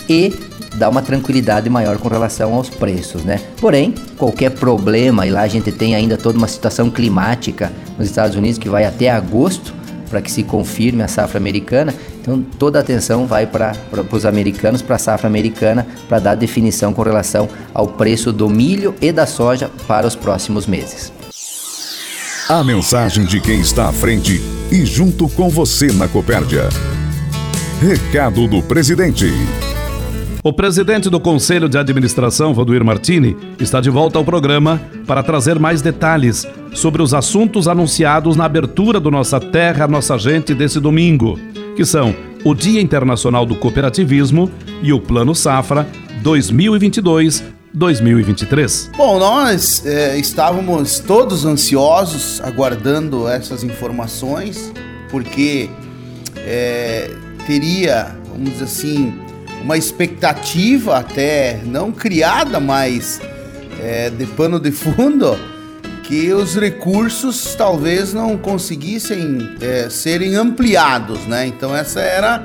e 0.10 0.34
dá 0.76 0.90
uma 0.90 1.02
tranquilidade 1.02 1.70
maior 1.70 1.98
com 1.98 2.08
relação 2.08 2.54
aos 2.54 2.70
preços, 2.70 3.24
né? 3.24 3.40
Porém, 3.60 3.94
qualquer 4.18 4.52
problema, 4.52 5.28
e 5.28 5.30
lá 5.30 5.42
a 5.42 5.48
gente 5.48 5.72
tem 5.72 5.94
ainda 5.94 6.18
toda 6.18 6.38
uma 6.38 6.48
situação 6.48 6.90
climática 6.90 7.72
nos 7.98 8.08
Estados 8.08 8.36
Unidos 8.36 8.58
que 8.58 8.70
vai 8.70 8.86
até 8.86 9.10
agosto 9.10 9.74
para 10.10 10.22
que 10.22 10.32
se 10.32 10.44
confirme 10.44 11.04
a 11.04 11.08
safra 11.08 11.38
americana. 11.38 11.94
Então, 12.22 12.46
toda 12.60 12.78
a 12.78 12.82
atenção 12.82 13.26
vai 13.26 13.48
para 13.48 13.76
os 14.12 14.26
americanos, 14.26 14.82
para 14.82 14.96
a 14.96 15.00
safra 15.00 15.28
americana, 15.28 15.88
para 16.08 16.20
dar 16.20 16.36
definição 16.36 16.94
com 16.94 17.02
relação 17.02 17.50
ao 17.74 17.88
preço 17.88 18.32
do 18.32 18.48
milho 18.48 18.94
e 19.02 19.12
da 19.12 19.26
soja 19.26 19.72
para 19.88 20.06
os 20.06 20.16
próximos 20.16 20.68
meses. 20.68 21.12
A 22.48 22.64
mensagem 22.64 23.26
de 23.26 23.40
quem 23.40 23.60
está 23.60 23.90
à 23.90 23.94
frente 23.94 24.40
e 24.72 24.86
junto 24.86 25.28
com 25.30 25.50
você 25.50 25.92
na 25.92 26.08
Copérdia. 26.08 26.70
Recado 27.82 28.48
do 28.48 28.62
presidente. 28.62 29.26
O 30.44 30.52
presidente 30.52 31.10
do 31.10 31.20
Conselho 31.20 31.70
de 31.70 31.78
Administração, 31.78 32.54
Valdoir 32.54 32.84
Martini, 32.84 33.38
está 33.60 33.80
de 33.80 33.90
volta 33.90 34.18
ao 34.18 34.26
programa 34.26 34.82
para 35.06 35.22
trazer 35.22 35.60
mais 35.60 35.82
detalhes 35.82 36.48
sobre 36.74 37.02
os 37.02 37.14
assuntos 37.14 37.68
anunciados 37.68 38.36
na 38.36 38.46
abertura 38.46 39.00
do 39.00 39.12
Nossa 39.12 39.40
Terra, 39.40 39.88
Nossa 39.88 40.18
Gente 40.18 40.56
desse 40.56 40.80
domingo, 40.80 41.40
que 41.76 41.86
são 41.86 42.16
o 42.44 42.54
Dia 42.54 42.82
Internacional 42.82 43.46
do 43.46 43.56
Cooperativismo 43.56 44.52
e 44.82 44.92
o 44.92 45.00
Plano 45.00 45.34
Safra 45.36 45.88
2022-2023. 46.24 48.90
Bom, 48.96 49.20
nós 49.20 49.86
é, 49.86 50.18
estávamos 50.18 51.00
todos 51.00 51.46
ansiosos 51.46 52.42
aguardando 52.42 53.28
essas 53.28 53.64
informações, 53.64 54.74
porque 55.10 55.70
é, 56.38 57.12
teria, 57.46 58.16
vamos 58.32 58.52
dizer 58.52 58.66
assim, 58.66 59.14
uma 59.62 59.78
expectativa 59.78 60.98
até 60.98 61.62
não 61.66 61.92
criada, 61.92 62.60
mas 62.60 63.22
é, 63.80 64.10
de 64.10 64.26
pano 64.26 64.60
de 64.60 64.72
fundo, 64.72 65.38
que 66.12 66.34
os 66.34 66.58
recursos 66.58 67.56
talvez 67.56 68.14
não 68.14 68.38
conseguissem 68.38 69.50
é, 69.62 69.90
serem 69.90 70.36
ampliados, 70.36 71.20
né? 71.26 71.48
Então 71.48 71.74
essa 71.74 72.02
era 72.02 72.44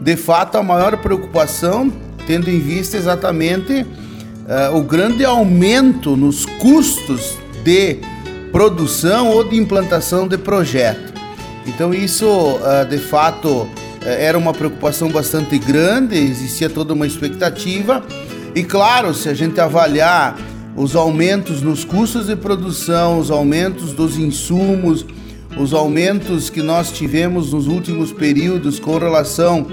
de 0.00 0.16
fato 0.16 0.58
a 0.58 0.64
maior 0.64 0.96
preocupação, 0.96 1.92
tendo 2.26 2.50
em 2.50 2.58
vista 2.58 2.96
exatamente 2.96 3.86
é, 4.48 4.68
o 4.70 4.82
grande 4.82 5.24
aumento 5.24 6.16
nos 6.16 6.44
custos 6.44 7.38
de 7.62 7.98
produção 8.50 9.28
ou 9.28 9.44
de 9.44 9.56
implantação 9.58 10.26
de 10.26 10.36
projeto. 10.36 11.14
Então 11.68 11.94
isso 11.94 12.26
é, 12.64 12.84
de 12.84 12.98
fato 12.98 13.68
é, 14.04 14.24
era 14.24 14.36
uma 14.36 14.52
preocupação 14.52 15.08
bastante 15.08 15.56
grande, 15.56 16.16
existia 16.18 16.68
toda 16.68 16.92
uma 16.92 17.06
expectativa. 17.06 18.02
E 18.56 18.64
claro, 18.64 19.14
se 19.14 19.28
a 19.28 19.34
gente 19.34 19.60
avaliar 19.60 20.36
os 20.76 20.96
aumentos 20.96 21.62
nos 21.62 21.84
custos 21.84 22.26
de 22.26 22.36
produção, 22.36 23.18
os 23.18 23.30
aumentos 23.30 23.92
dos 23.92 24.18
insumos, 24.18 25.06
os 25.56 25.72
aumentos 25.72 26.50
que 26.50 26.62
nós 26.62 26.90
tivemos 26.90 27.52
nos 27.52 27.66
últimos 27.66 28.12
períodos 28.12 28.80
com 28.80 28.98
relação 28.98 29.66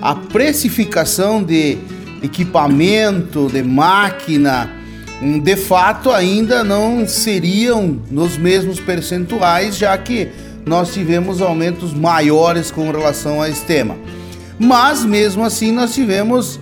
à 0.00 0.14
precificação 0.14 1.42
de 1.42 1.78
equipamento, 2.22 3.48
de 3.48 3.62
máquina, 3.62 4.70
hum, 5.22 5.38
de 5.38 5.54
fato 5.54 6.10
ainda 6.10 6.64
não 6.64 7.06
seriam 7.06 8.00
nos 8.10 8.36
mesmos 8.36 8.80
percentuais, 8.80 9.76
já 9.76 9.96
que 9.96 10.28
nós 10.66 10.92
tivemos 10.92 11.40
aumentos 11.40 11.94
maiores 11.94 12.70
com 12.70 12.90
relação 12.90 13.40
a 13.40 13.48
esse 13.48 13.64
tema. 13.64 13.96
Mas 14.58 15.04
mesmo 15.04 15.44
assim 15.44 15.70
nós 15.70 15.94
tivemos 15.94 16.58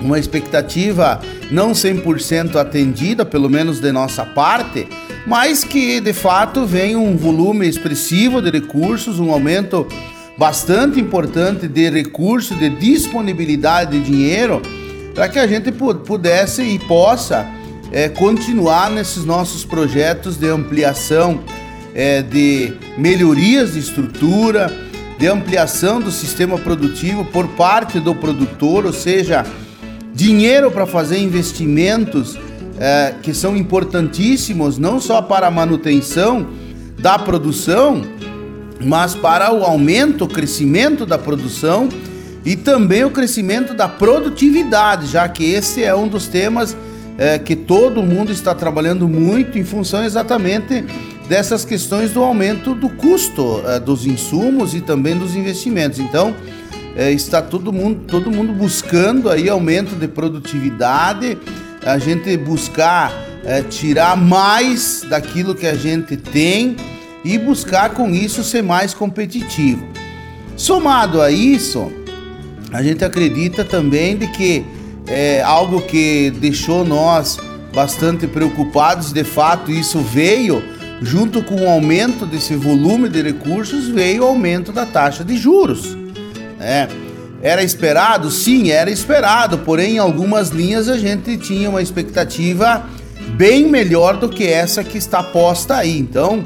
uma 0.00 0.18
expectativa 0.18 1.20
não 1.50 1.72
100% 1.72 2.56
atendida, 2.56 3.24
pelo 3.24 3.48
menos 3.48 3.80
de 3.80 3.90
nossa 3.92 4.24
parte, 4.24 4.86
mas 5.26 5.64
que 5.64 6.00
de 6.00 6.12
fato 6.12 6.64
vem 6.64 6.96
um 6.96 7.16
volume 7.16 7.68
expressivo 7.68 8.40
de 8.40 8.50
recursos, 8.50 9.18
um 9.18 9.30
aumento 9.30 9.86
bastante 10.36 11.00
importante 11.00 11.66
de 11.66 11.90
recursos, 11.90 12.58
de 12.58 12.70
disponibilidade 12.70 13.98
de 13.98 14.04
dinheiro, 14.04 14.62
para 15.14 15.28
que 15.28 15.38
a 15.38 15.46
gente 15.46 15.72
pudesse 15.72 16.62
e 16.62 16.78
possa 16.78 17.46
é, 17.90 18.08
continuar 18.08 18.90
nesses 18.90 19.24
nossos 19.24 19.64
projetos 19.64 20.36
de 20.36 20.48
ampliação 20.48 21.40
é, 21.94 22.22
de 22.22 22.72
melhorias 22.96 23.72
de 23.72 23.80
estrutura, 23.80 24.72
de 25.18 25.26
ampliação 25.26 26.00
do 26.00 26.12
sistema 26.12 26.56
produtivo 26.58 27.24
por 27.24 27.48
parte 27.48 27.98
do 27.98 28.14
produtor, 28.14 28.86
ou 28.86 28.92
seja, 28.92 29.44
dinheiro 30.18 30.68
para 30.68 30.84
fazer 30.84 31.16
investimentos 31.20 32.36
é, 32.76 33.14
que 33.22 33.32
são 33.32 33.56
importantíssimos 33.56 34.76
não 34.76 35.00
só 35.00 35.22
para 35.22 35.46
a 35.46 35.50
manutenção 35.50 36.44
da 36.98 37.16
produção, 37.16 38.02
mas 38.84 39.14
para 39.14 39.54
o 39.54 39.62
aumento, 39.62 40.24
o 40.24 40.28
crescimento 40.28 41.06
da 41.06 41.16
produção 41.16 41.88
e 42.44 42.56
também 42.56 43.04
o 43.04 43.10
crescimento 43.10 43.72
da 43.74 43.86
produtividade, 43.86 45.06
já 45.06 45.28
que 45.28 45.44
esse 45.44 45.84
é 45.84 45.94
um 45.94 46.08
dos 46.08 46.26
temas 46.26 46.76
é, 47.16 47.38
que 47.38 47.54
todo 47.54 48.02
mundo 48.02 48.32
está 48.32 48.52
trabalhando 48.56 49.06
muito 49.06 49.56
em 49.56 49.64
função 49.64 50.04
exatamente 50.04 50.84
dessas 51.28 51.64
questões 51.64 52.10
do 52.10 52.24
aumento 52.24 52.74
do 52.74 52.88
custo 52.88 53.60
uh, 53.60 53.78
dos 53.78 54.04
insumos 54.04 54.74
e 54.74 54.80
também 54.80 55.16
dos 55.16 55.36
investimentos. 55.36 56.00
Então, 56.00 56.34
uh, 56.98 57.10
está 57.10 57.40
todo 57.40 57.72
mundo, 57.72 58.00
todo 58.06 58.30
mundo 58.30 58.52
buscando 58.52 59.30
aí 59.30 59.48
aumento 59.48 59.94
de 59.94 60.08
produtividade, 60.08 61.38
a 61.86 61.96
gente 61.98 62.36
buscar 62.36 63.12
uh, 63.12 63.66
tirar 63.68 64.16
mais 64.16 65.04
daquilo 65.08 65.54
que 65.54 65.66
a 65.66 65.74
gente 65.74 66.16
tem 66.16 66.76
e 67.24 67.38
buscar 67.38 67.90
com 67.90 68.10
isso 68.10 68.42
ser 68.42 68.62
mais 68.62 68.92
competitivo. 68.92 69.86
Somado 70.56 71.22
a 71.22 71.30
isso, 71.30 71.92
a 72.72 72.82
gente 72.82 73.04
acredita 73.04 73.64
também 73.64 74.16
de 74.16 74.26
que 74.28 74.64
é 75.06 75.40
algo 75.40 75.80
que 75.82 76.30
deixou 76.32 76.84
nós 76.84 77.38
bastante 77.72 78.26
preocupados, 78.26 79.12
de 79.12 79.24
fato 79.24 79.70
isso 79.70 80.00
veio 80.00 80.62
junto 81.00 81.42
com 81.42 81.62
o 81.62 81.68
aumento 81.68 82.26
desse 82.26 82.56
volume 82.56 83.08
de 83.08 83.22
recursos, 83.22 83.88
veio 83.88 84.24
o 84.24 84.26
aumento 84.26 84.72
da 84.72 84.84
taxa 84.84 85.24
de 85.24 85.36
juros. 85.36 85.96
É, 86.60 86.88
era 87.42 87.62
esperado? 87.62 88.30
Sim, 88.30 88.70
era 88.70 88.90
esperado, 88.90 89.58
porém, 89.58 89.96
em 89.96 89.98
algumas 89.98 90.50
linhas 90.50 90.88
a 90.88 90.98
gente 90.98 91.36
tinha 91.36 91.70
uma 91.70 91.80
expectativa 91.80 92.84
bem 93.36 93.68
melhor 93.68 94.16
do 94.16 94.28
que 94.28 94.46
essa 94.46 94.82
que 94.82 94.98
está 94.98 95.22
posta 95.22 95.76
aí. 95.76 95.98
Então, 95.98 96.44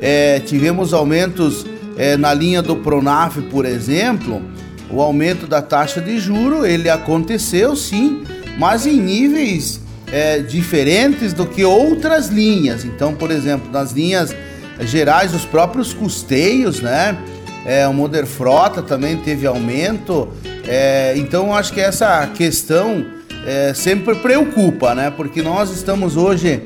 é, 0.00 0.40
tivemos 0.40 0.92
aumentos 0.92 1.64
é, 1.96 2.16
na 2.16 2.34
linha 2.34 2.60
do 2.60 2.76
Pronaf, 2.76 3.40
por 3.50 3.64
exemplo, 3.64 4.42
o 4.90 5.00
aumento 5.00 5.46
da 5.46 5.62
taxa 5.62 6.00
de 6.00 6.18
juro, 6.18 6.66
ele 6.66 6.88
aconteceu 6.88 7.74
sim, 7.74 8.22
mas 8.58 8.86
em 8.86 9.00
níveis 9.00 9.80
é, 10.12 10.38
diferentes 10.40 11.32
do 11.32 11.46
que 11.46 11.64
outras 11.64 12.28
linhas. 12.28 12.84
Então, 12.84 13.14
por 13.14 13.30
exemplo, 13.30 13.70
nas 13.72 13.92
linhas 13.92 14.34
gerais, 14.80 15.34
os 15.34 15.44
próprios 15.44 15.92
custeios, 15.92 16.80
né? 16.80 17.16
É, 17.64 17.86
o 17.88 17.94
Moder 17.94 18.26
Frota 18.26 18.82
também 18.82 19.16
teve 19.16 19.46
aumento. 19.46 20.28
É, 20.66 21.14
então, 21.16 21.54
acho 21.54 21.72
que 21.72 21.80
essa 21.80 22.26
questão 22.28 23.06
é, 23.46 23.72
sempre 23.74 24.14
preocupa, 24.16 24.94
né? 24.94 25.10
Porque 25.10 25.42
nós 25.42 25.70
estamos 25.70 26.16
hoje 26.16 26.62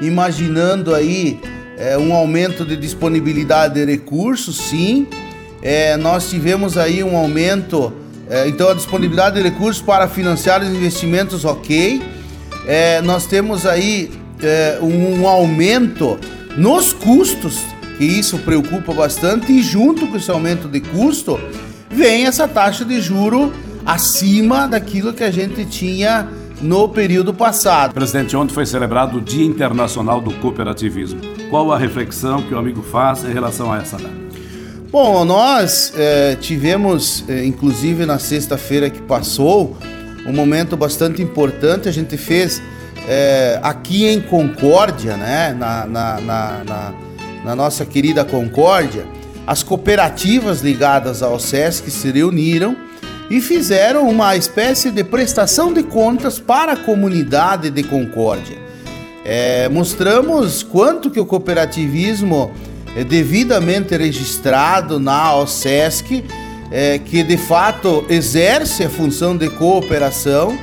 imaginando 0.00 0.94
aí 0.94 1.38
é, 1.76 1.96
um 1.96 2.12
aumento 2.12 2.64
de 2.64 2.76
disponibilidade 2.76 3.74
de 3.74 3.84
recursos, 3.84 4.56
sim. 4.56 5.06
É, 5.62 5.96
nós 5.96 6.28
tivemos 6.30 6.78
aí 6.78 7.02
um 7.04 7.16
aumento, 7.16 7.92
é, 8.28 8.48
então 8.48 8.68
a 8.68 8.74
disponibilidade 8.74 9.36
de 9.36 9.42
recursos 9.42 9.82
para 9.82 10.08
financiar 10.08 10.62
os 10.62 10.68
investimentos, 10.68 11.44
ok. 11.44 12.02
É, 12.66 13.00
nós 13.02 13.26
temos 13.26 13.66
aí 13.66 14.10
um 14.80 15.28
aumento 15.28 16.18
nos 16.56 16.94
custos, 16.94 17.60
que 18.00 18.06
isso 18.06 18.38
preocupa 18.38 18.94
bastante, 18.94 19.52
e 19.52 19.62
junto 19.62 20.06
com 20.06 20.16
esse 20.16 20.30
aumento 20.30 20.66
de 20.66 20.80
custo, 20.80 21.38
vem 21.90 22.24
essa 22.24 22.48
taxa 22.48 22.82
de 22.82 22.98
juro 22.98 23.52
acima 23.84 24.66
daquilo 24.66 25.12
que 25.12 25.22
a 25.22 25.30
gente 25.30 25.66
tinha 25.66 26.26
no 26.62 26.88
período 26.88 27.34
passado. 27.34 27.92
Presidente, 27.92 28.34
ontem 28.34 28.54
foi 28.54 28.64
celebrado 28.64 29.18
o 29.18 29.20
Dia 29.20 29.44
Internacional 29.44 30.18
do 30.18 30.32
Cooperativismo. 30.32 31.20
Qual 31.50 31.70
a 31.70 31.76
reflexão 31.76 32.40
que 32.40 32.54
o 32.54 32.58
amigo 32.58 32.80
faz 32.80 33.22
em 33.22 33.34
relação 33.34 33.70
a 33.70 33.76
essa 33.76 33.98
data? 33.98 34.14
Bom, 34.90 35.22
nós 35.26 35.92
é, 35.94 36.36
tivemos, 36.36 37.22
é, 37.28 37.44
inclusive 37.44 38.06
na 38.06 38.18
sexta-feira 38.18 38.88
que 38.88 39.02
passou, 39.02 39.76
um 40.26 40.32
momento 40.32 40.74
bastante 40.74 41.20
importante. 41.20 41.86
A 41.86 41.92
gente 41.92 42.16
fez 42.16 42.62
é, 43.06 43.60
aqui 43.62 44.06
em 44.06 44.22
Concórdia, 44.22 45.18
né, 45.18 45.52
na, 45.52 45.84
na, 45.84 46.20
na, 46.20 46.64
na, 46.64 46.94
nossa 47.56 47.84
querida 47.84 48.24
Concórdia, 48.24 49.06
as 49.46 49.62
cooperativas 49.62 50.60
ligadas 50.60 51.22
ao 51.22 51.38
SESC 51.38 51.90
se 51.90 52.10
reuniram 52.10 52.76
e 53.30 53.40
fizeram 53.40 54.08
uma 54.08 54.36
espécie 54.36 54.90
de 54.90 55.04
prestação 55.04 55.72
de 55.72 55.82
contas 55.82 56.38
para 56.38 56.72
a 56.72 56.76
comunidade 56.76 57.70
de 57.70 57.82
Concórdia. 57.82 58.58
É, 59.24 59.68
mostramos 59.68 60.62
quanto 60.62 61.10
que 61.10 61.20
o 61.20 61.26
cooperativismo 61.26 62.52
é 62.96 63.04
devidamente 63.04 63.96
registrado 63.96 64.98
na 64.98 65.36
OSESC, 65.36 66.24
é, 66.70 66.98
que 66.98 67.22
de 67.22 67.36
fato 67.36 68.04
exerce 68.08 68.84
a 68.84 68.90
função 68.90 69.36
de 69.36 69.48
cooperação 69.50 70.58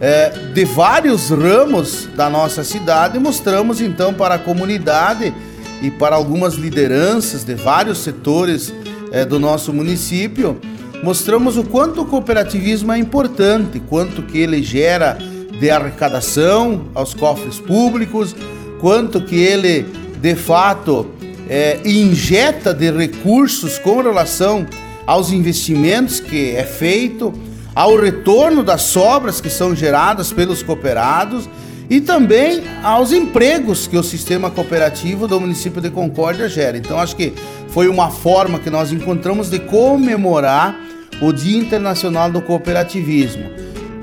é, 0.00 0.30
de 0.52 0.64
vários 0.64 1.30
ramos 1.30 2.08
da 2.16 2.30
nossa 2.30 2.64
cidade, 2.64 3.18
mostramos 3.18 3.80
então 3.80 4.14
para 4.14 4.36
a 4.36 4.38
comunidade 4.38 5.34
e 5.82 5.90
para 5.90 6.16
algumas 6.16 6.54
lideranças 6.54 7.44
de 7.44 7.54
vários 7.54 7.98
setores 7.98 8.72
é, 9.10 9.24
do 9.24 9.38
nosso 9.38 9.72
município, 9.72 10.60
mostramos 11.02 11.56
o 11.56 11.64
quanto 11.64 12.02
o 12.02 12.06
cooperativismo 12.06 12.92
é 12.92 12.98
importante, 12.98 13.80
quanto 13.80 14.22
que 14.22 14.38
ele 14.38 14.62
gera 14.62 15.18
de 15.58 15.70
arrecadação 15.70 16.88
aos 16.94 17.14
cofres 17.14 17.58
públicos, 17.58 18.34
quanto 18.80 19.20
que 19.20 19.36
ele 19.36 19.86
de 20.20 20.34
fato 20.34 21.06
é, 21.48 21.80
injeta 21.84 22.72
de 22.72 22.90
recursos 22.90 23.78
com 23.78 24.00
relação 24.02 24.66
aos 25.06 25.32
investimentos 25.32 26.20
que 26.20 26.54
é 26.54 26.64
feito 26.64 27.32
ao 27.74 27.96
retorno 27.96 28.62
das 28.62 28.82
sobras 28.82 29.40
que 29.40 29.50
são 29.50 29.74
geradas 29.74 30.32
pelos 30.32 30.62
cooperados 30.62 31.48
e 31.90 32.00
também 32.00 32.62
aos 32.84 33.10
empregos 33.10 33.88
que 33.88 33.96
o 33.96 34.02
sistema 34.02 34.48
cooperativo 34.48 35.26
do 35.26 35.40
município 35.40 35.82
de 35.82 35.90
Concórdia 35.90 36.48
gera. 36.48 36.78
Então, 36.78 37.00
acho 37.00 37.16
que 37.16 37.32
foi 37.68 37.88
uma 37.88 38.10
forma 38.10 38.60
que 38.60 38.70
nós 38.70 38.92
encontramos 38.92 39.50
de 39.50 39.58
comemorar 39.58 40.78
o 41.20 41.32
Dia 41.32 41.58
Internacional 41.58 42.30
do 42.30 42.40
Cooperativismo. 42.40 43.50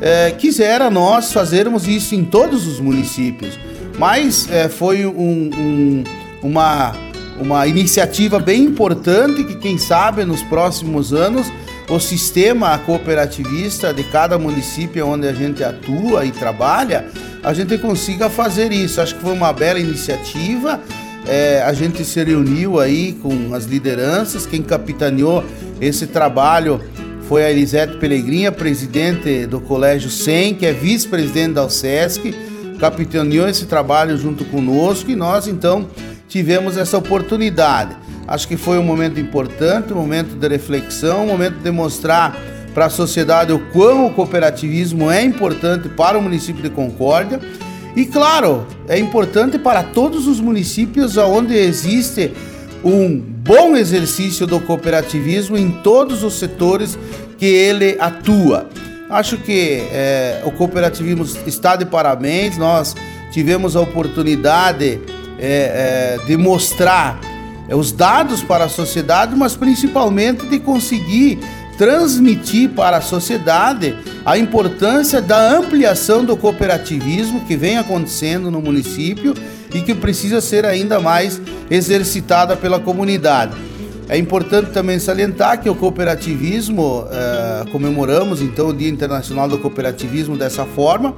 É, 0.02 0.32
quisera 0.32 0.90
nós 0.90 1.32
fazermos 1.32 1.88
isso 1.88 2.14
em 2.14 2.26
todos 2.26 2.68
os 2.68 2.80
municípios, 2.82 3.58
mas 3.98 4.52
é, 4.52 4.68
foi 4.68 5.06
um, 5.06 5.50
um, 5.58 6.04
uma, 6.44 6.94
uma 7.40 7.66
iniciativa 7.68 8.38
bem 8.38 8.64
importante 8.64 9.46
que, 9.46 9.56
quem 9.56 9.78
sabe, 9.78 10.26
nos 10.26 10.44
próximos 10.44 11.14
anos 11.14 11.48
o 11.90 12.00
sistema 12.00 12.78
cooperativista 12.80 13.94
de 13.94 14.04
cada 14.04 14.38
município 14.38 15.08
onde 15.08 15.26
a 15.26 15.34
gente 15.34 15.64
atua 15.64 16.26
e 16.26 16.32
trabalha, 16.32 17.06
a 17.44 17.54
gente 17.54 17.78
consiga 17.78 18.30
fazer 18.30 18.72
isso. 18.72 19.02
Acho 19.02 19.16
que 19.16 19.22
foi 19.22 19.34
uma 19.34 19.54
bela 19.54 19.80
iniciativa. 19.80 20.82
É, 21.28 21.62
a 21.62 21.74
gente 21.74 22.04
se 22.06 22.24
reuniu 22.24 22.80
aí 22.80 23.14
com 23.22 23.54
as 23.54 23.66
lideranças, 23.66 24.46
quem 24.46 24.62
capitaneou 24.62 25.44
esse 25.82 26.08
trabalho 26.08 26.82
foi 27.28 27.44
a 27.44 27.52
Elisete 27.52 27.98
Pelegrinha, 27.98 28.54
presidente 28.54 29.46
do 29.46 29.60
Colégio 29.60 30.10
SEM, 30.10 30.54
que 30.54 30.66
é 30.66 30.72
vice-presidente 30.72 31.56
da 31.56 31.66
USESC, 31.66 32.34
capitaneou 32.80 33.50
esse 33.50 33.66
trabalho 33.66 34.18
junto 34.18 34.46
conosco 34.46 35.12
e 35.12 35.16
nós 35.16 35.46
então 35.46 35.90
tivemos 36.30 36.78
essa 36.78 36.98
oportunidade. 36.98 37.98
Acho 38.26 38.48
que 38.48 38.56
foi 38.56 38.78
um 38.78 38.84
momento 38.84 39.20
importante, 39.20 39.92
um 39.92 39.98
momento 39.98 40.36
de 40.36 40.48
reflexão, 40.48 41.26
um 41.26 41.28
momento 41.28 41.56
de 41.56 41.70
mostrar 41.70 42.38
para 42.78 42.86
a 42.86 42.90
sociedade 42.92 43.52
o 43.52 43.58
quão 43.58 44.06
o 44.06 44.14
cooperativismo 44.14 45.10
é 45.10 45.24
importante 45.24 45.90
para 45.90 46.16
o 46.16 46.22
município 46.22 46.62
de 46.62 46.70
Concórdia. 46.70 47.40
E 47.96 48.06
claro, 48.06 48.68
é 48.88 49.00
importante 49.00 49.58
para 49.58 49.82
todos 49.82 50.28
os 50.28 50.40
municípios 50.40 51.18
onde 51.18 51.56
existe 51.56 52.32
um 52.86 53.20
bom 53.20 53.76
exercício 53.76 54.46
do 54.46 54.60
cooperativismo 54.60 55.58
em 55.58 55.72
todos 55.82 56.24
os 56.24 56.36
setores 56.36 56.96
que 57.40 57.48
ele 57.48 57.98
atua. 58.00 58.70
Acho 59.10 59.38
que 59.38 59.82
é, 59.92 60.44
o 60.46 60.52
cooperativismo 60.52 61.26
está 61.48 61.76
de 61.76 61.84
parabéns, 61.84 62.60
nós 62.60 62.96
tivemos 63.32 63.76
a 63.76 63.82
oportunidade 63.82 65.02
é, 65.40 66.20
é, 66.20 66.26
de 66.28 66.38
mostrar 66.38 67.20
é, 67.68 67.76
os 67.76 67.92
dados 67.92 68.44
para 68.44 68.66
a 68.66 68.70
sociedade, 68.70 69.36
mas 69.36 69.56
principalmente 69.56 70.46
de 70.46 70.60
conseguir 70.60 71.40
transmitir 71.78 72.70
para 72.70 72.98
a 72.98 73.02
sociedade 73.02 73.96
a 74.26 74.38
importância 74.38 75.22
da 75.22 75.58
ampliação 75.58 76.26
do 76.26 76.36
cooperativismo 76.36 77.46
que 77.46 77.56
vem 77.56 77.78
acontecendo 77.78 78.50
no 78.50 78.62
município 78.62 79.34
e 79.74 79.82
que 79.82 79.94
precisa 79.94 80.42
ser 80.42 80.66
ainda 80.66 81.00
mais 81.00 81.40
exercitada 81.70 82.56
pela 82.56 82.80
comunidade. 82.80 83.56
É 84.10 84.18
importante 84.18 84.72
também 84.72 85.00
salientar 85.00 85.62
que 85.62 85.70
o 85.70 85.76
cooperativismo, 85.76 87.06
é, 87.12 87.70
comemoramos 87.72 88.42
então 88.42 88.70
o 88.70 88.74
Dia 88.74 88.90
Internacional 88.90 89.50
do 89.50 89.58
Cooperativismo 89.58 90.38
dessa 90.38 90.66
forma, 90.66 91.14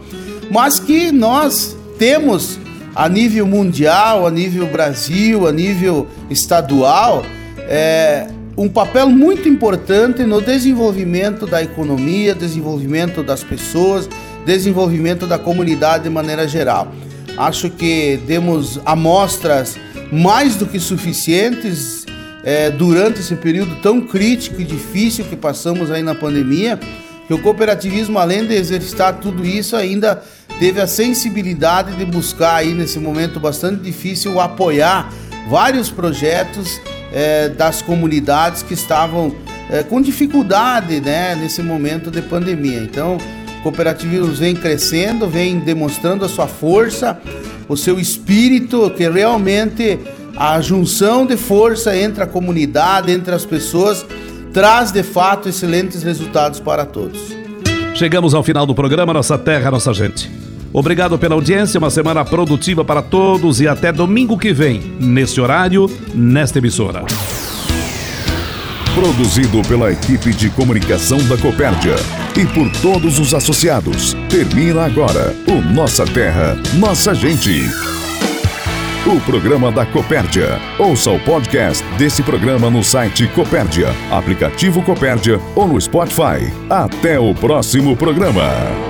mas 0.49 0.79
que 0.79 1.11
nós 1.11 1.77
temos 1.99 2.59
a 2.95 3.07
nível 3.07 3.45
mundial, 3.45 4.25
a 4.25 4.31
nível 4.31 4.65
Brasil, 4.67 5.47
a 5.47 5.51
nível 5.51 6.07
estadual, 6.31 7.23
é, 7.59 8.27
um 8.59 8.67
papel 8.67 9.09
muito 9.09 9.47
importante 9.47 10.23
no 10.23 10.41
desenvolvimento 10.41 11.47
da 11.47 11.63
economia, 11.63 12.35
desenvolvimento 12.35 13.23
das 13.23 13.41
pessoas, 13.41 14.09
desenvolvimento 14.45 15.25
da 15.25 15.39
comunidade 15.39 16.03
de 16.03 16.09
maneira 16.09 16.45
geral. 16.45 16.93
Acho 17.37 17.69
que 17.69 18.19
demos 18.27 18.77
amostras 18.85 19.77
mais 20.11 20.57
do 20.57 20.65
que 20.65 20.77
suficientes 20.77 22.05
é, 22.43 22.69
durante 22.69 23.21
esse 23.21 23.33
período 23.35 23.77
tão 23.77 24.01
crítico 24.01 24.59
e 24.59 24.65
difícil 24.65 25.23
que 25.23 25.37
passamos 25.37 25.89
aí 25.89 26.03
na 26.03 26.13
pandemia, 26.13 26.77
que 27.27 27.33
o 27.33 27.41
cooperativismo, 27.41 28.19
além 28.19 28.45
de 28.45 28.55
exercitar 28.55 29.19
tudo 29.21 29.45
isso, 29.45 29.73
ainda 29.73 30.21
teve 30.59 30.81
a 30.81 30.87
sensibilidade 30.87 31.95
de 31.95 32.03
buscar 32.03 32.55
aí 32.55 32.73
nesse 32.73 32.99
momento 32.99 33.39
bastante 33.39 33.81
difícil 33.81 34.37
apoiar 34.37 35.13
vários 35.49 35.89
projetos 35.89 36.81
é, 37.11 37.49
das 37.49 37.81
comunidades 37.81 38.63
que 38.63 38.73
estavam 38.73 39.33
é, 39.69 39.83
com 39.83 40.01
dificuldade 40.01 40.99
né, 40.99 41.35
nesse 41.35 41.61
momento 41.61 42.09
de 42.09 42.21
pandemia. 42.21 42.79
Então, 42.79 43.17
o 43.59 43.63
cooperativismo 43.63 44.33
vem 44.33 44.55
crescendo, 44.55 45.27
vem 45.27 45.59
demonstrando 45.59 46.25
a 46.25 46.29
sua 46.29 46.47
força, 46.47 47.19
o 47.67 47.75
seu 47.75 47.99
espírito, 47.99 48.89
que 48.91 49.07
realmente 49.07 49.99
a 50.35 50.59
junção 50.61 51.25
de 51.25 51.35
força 51.35 51.95
entre 51.95 52.23
a 52.23 52.27
comunidade, 52.27 53.11
entre 53.11 53.33
as 53.33 53.45
pessoas, 53.45 54.05
traz 54.53 54.91
de 54.91 55.03
fato 55.03 55.49
excelentes 55.49 56.01
resultados 56.01 56.59
para 56.59 56.85
todos. 56.85 57.19
Chegamos 57.93 58.33
ao 58.33 58.41
final 58.41 58.65
do 58.65 58.73
programa 58.73 59.13
Nossa 59.13 59.37
Terra, 59.37 59.69
Nossa 59.69 59.93
Gente. 59.93 60.48
Obrigado 60.71 61.17
pela 61.17 61.35
audiência, 61.35 61.79
uma 61.79 61.89
semana 61.89 62.23
produtiva 62.23 62.85
para 62.85 63.01
todos 63.01 63.59
e 63.59 63.67
até 63.67 63.91
domingo 63.91 64.37
que 64.37 64.53
vem, 64.53 64.79
nesse 64.99 65.41
horário, 65.41 65.89
nesta 66.13 66.59
emissora. 66.59 67.03
Produzido 68.93 69.61
pela 69.67 69.91
equipe 69.91 70.33
de 70.33 70.49
comunicação 70.49 71.17
da 71.27 71.37
Copérdia 71.37 71.95
e 72.35 72.45
por 72.45 72.69
todos 72.81 73.19
os 73.19 73.33
associados. 73.33 74.15
Termina 74.29 74.85
agora 74.85 75.35
o 75.47 75.61
Nossa 75.73 76.05
Terra, 76.05 76.57
Nossa 76.77 77.13
Gente. 77.13 77.61
O 79.05 79.19
programa 79.21 79.71
da 79.71 79.85
Copérdia. 79.85 80.59
Ouça 80.77 81.09
o 81.09 81.19
podcast 81.19 81.83
desse 81.97 82.21
programa 82.21 82.69
no 82.69 82.83
site 82.83 83.27
Copérdia, 83.27 83.87
aplicativo 84.11 84.83
Copérdia 84.83 85.39
ou 85.55 85.67
no 85.67 85.79
Spotify. 85.79 86.51
Até 86.69 87.17
o 87.17 87.33
próximo 87.33 87.95
programa. 87.95 88.88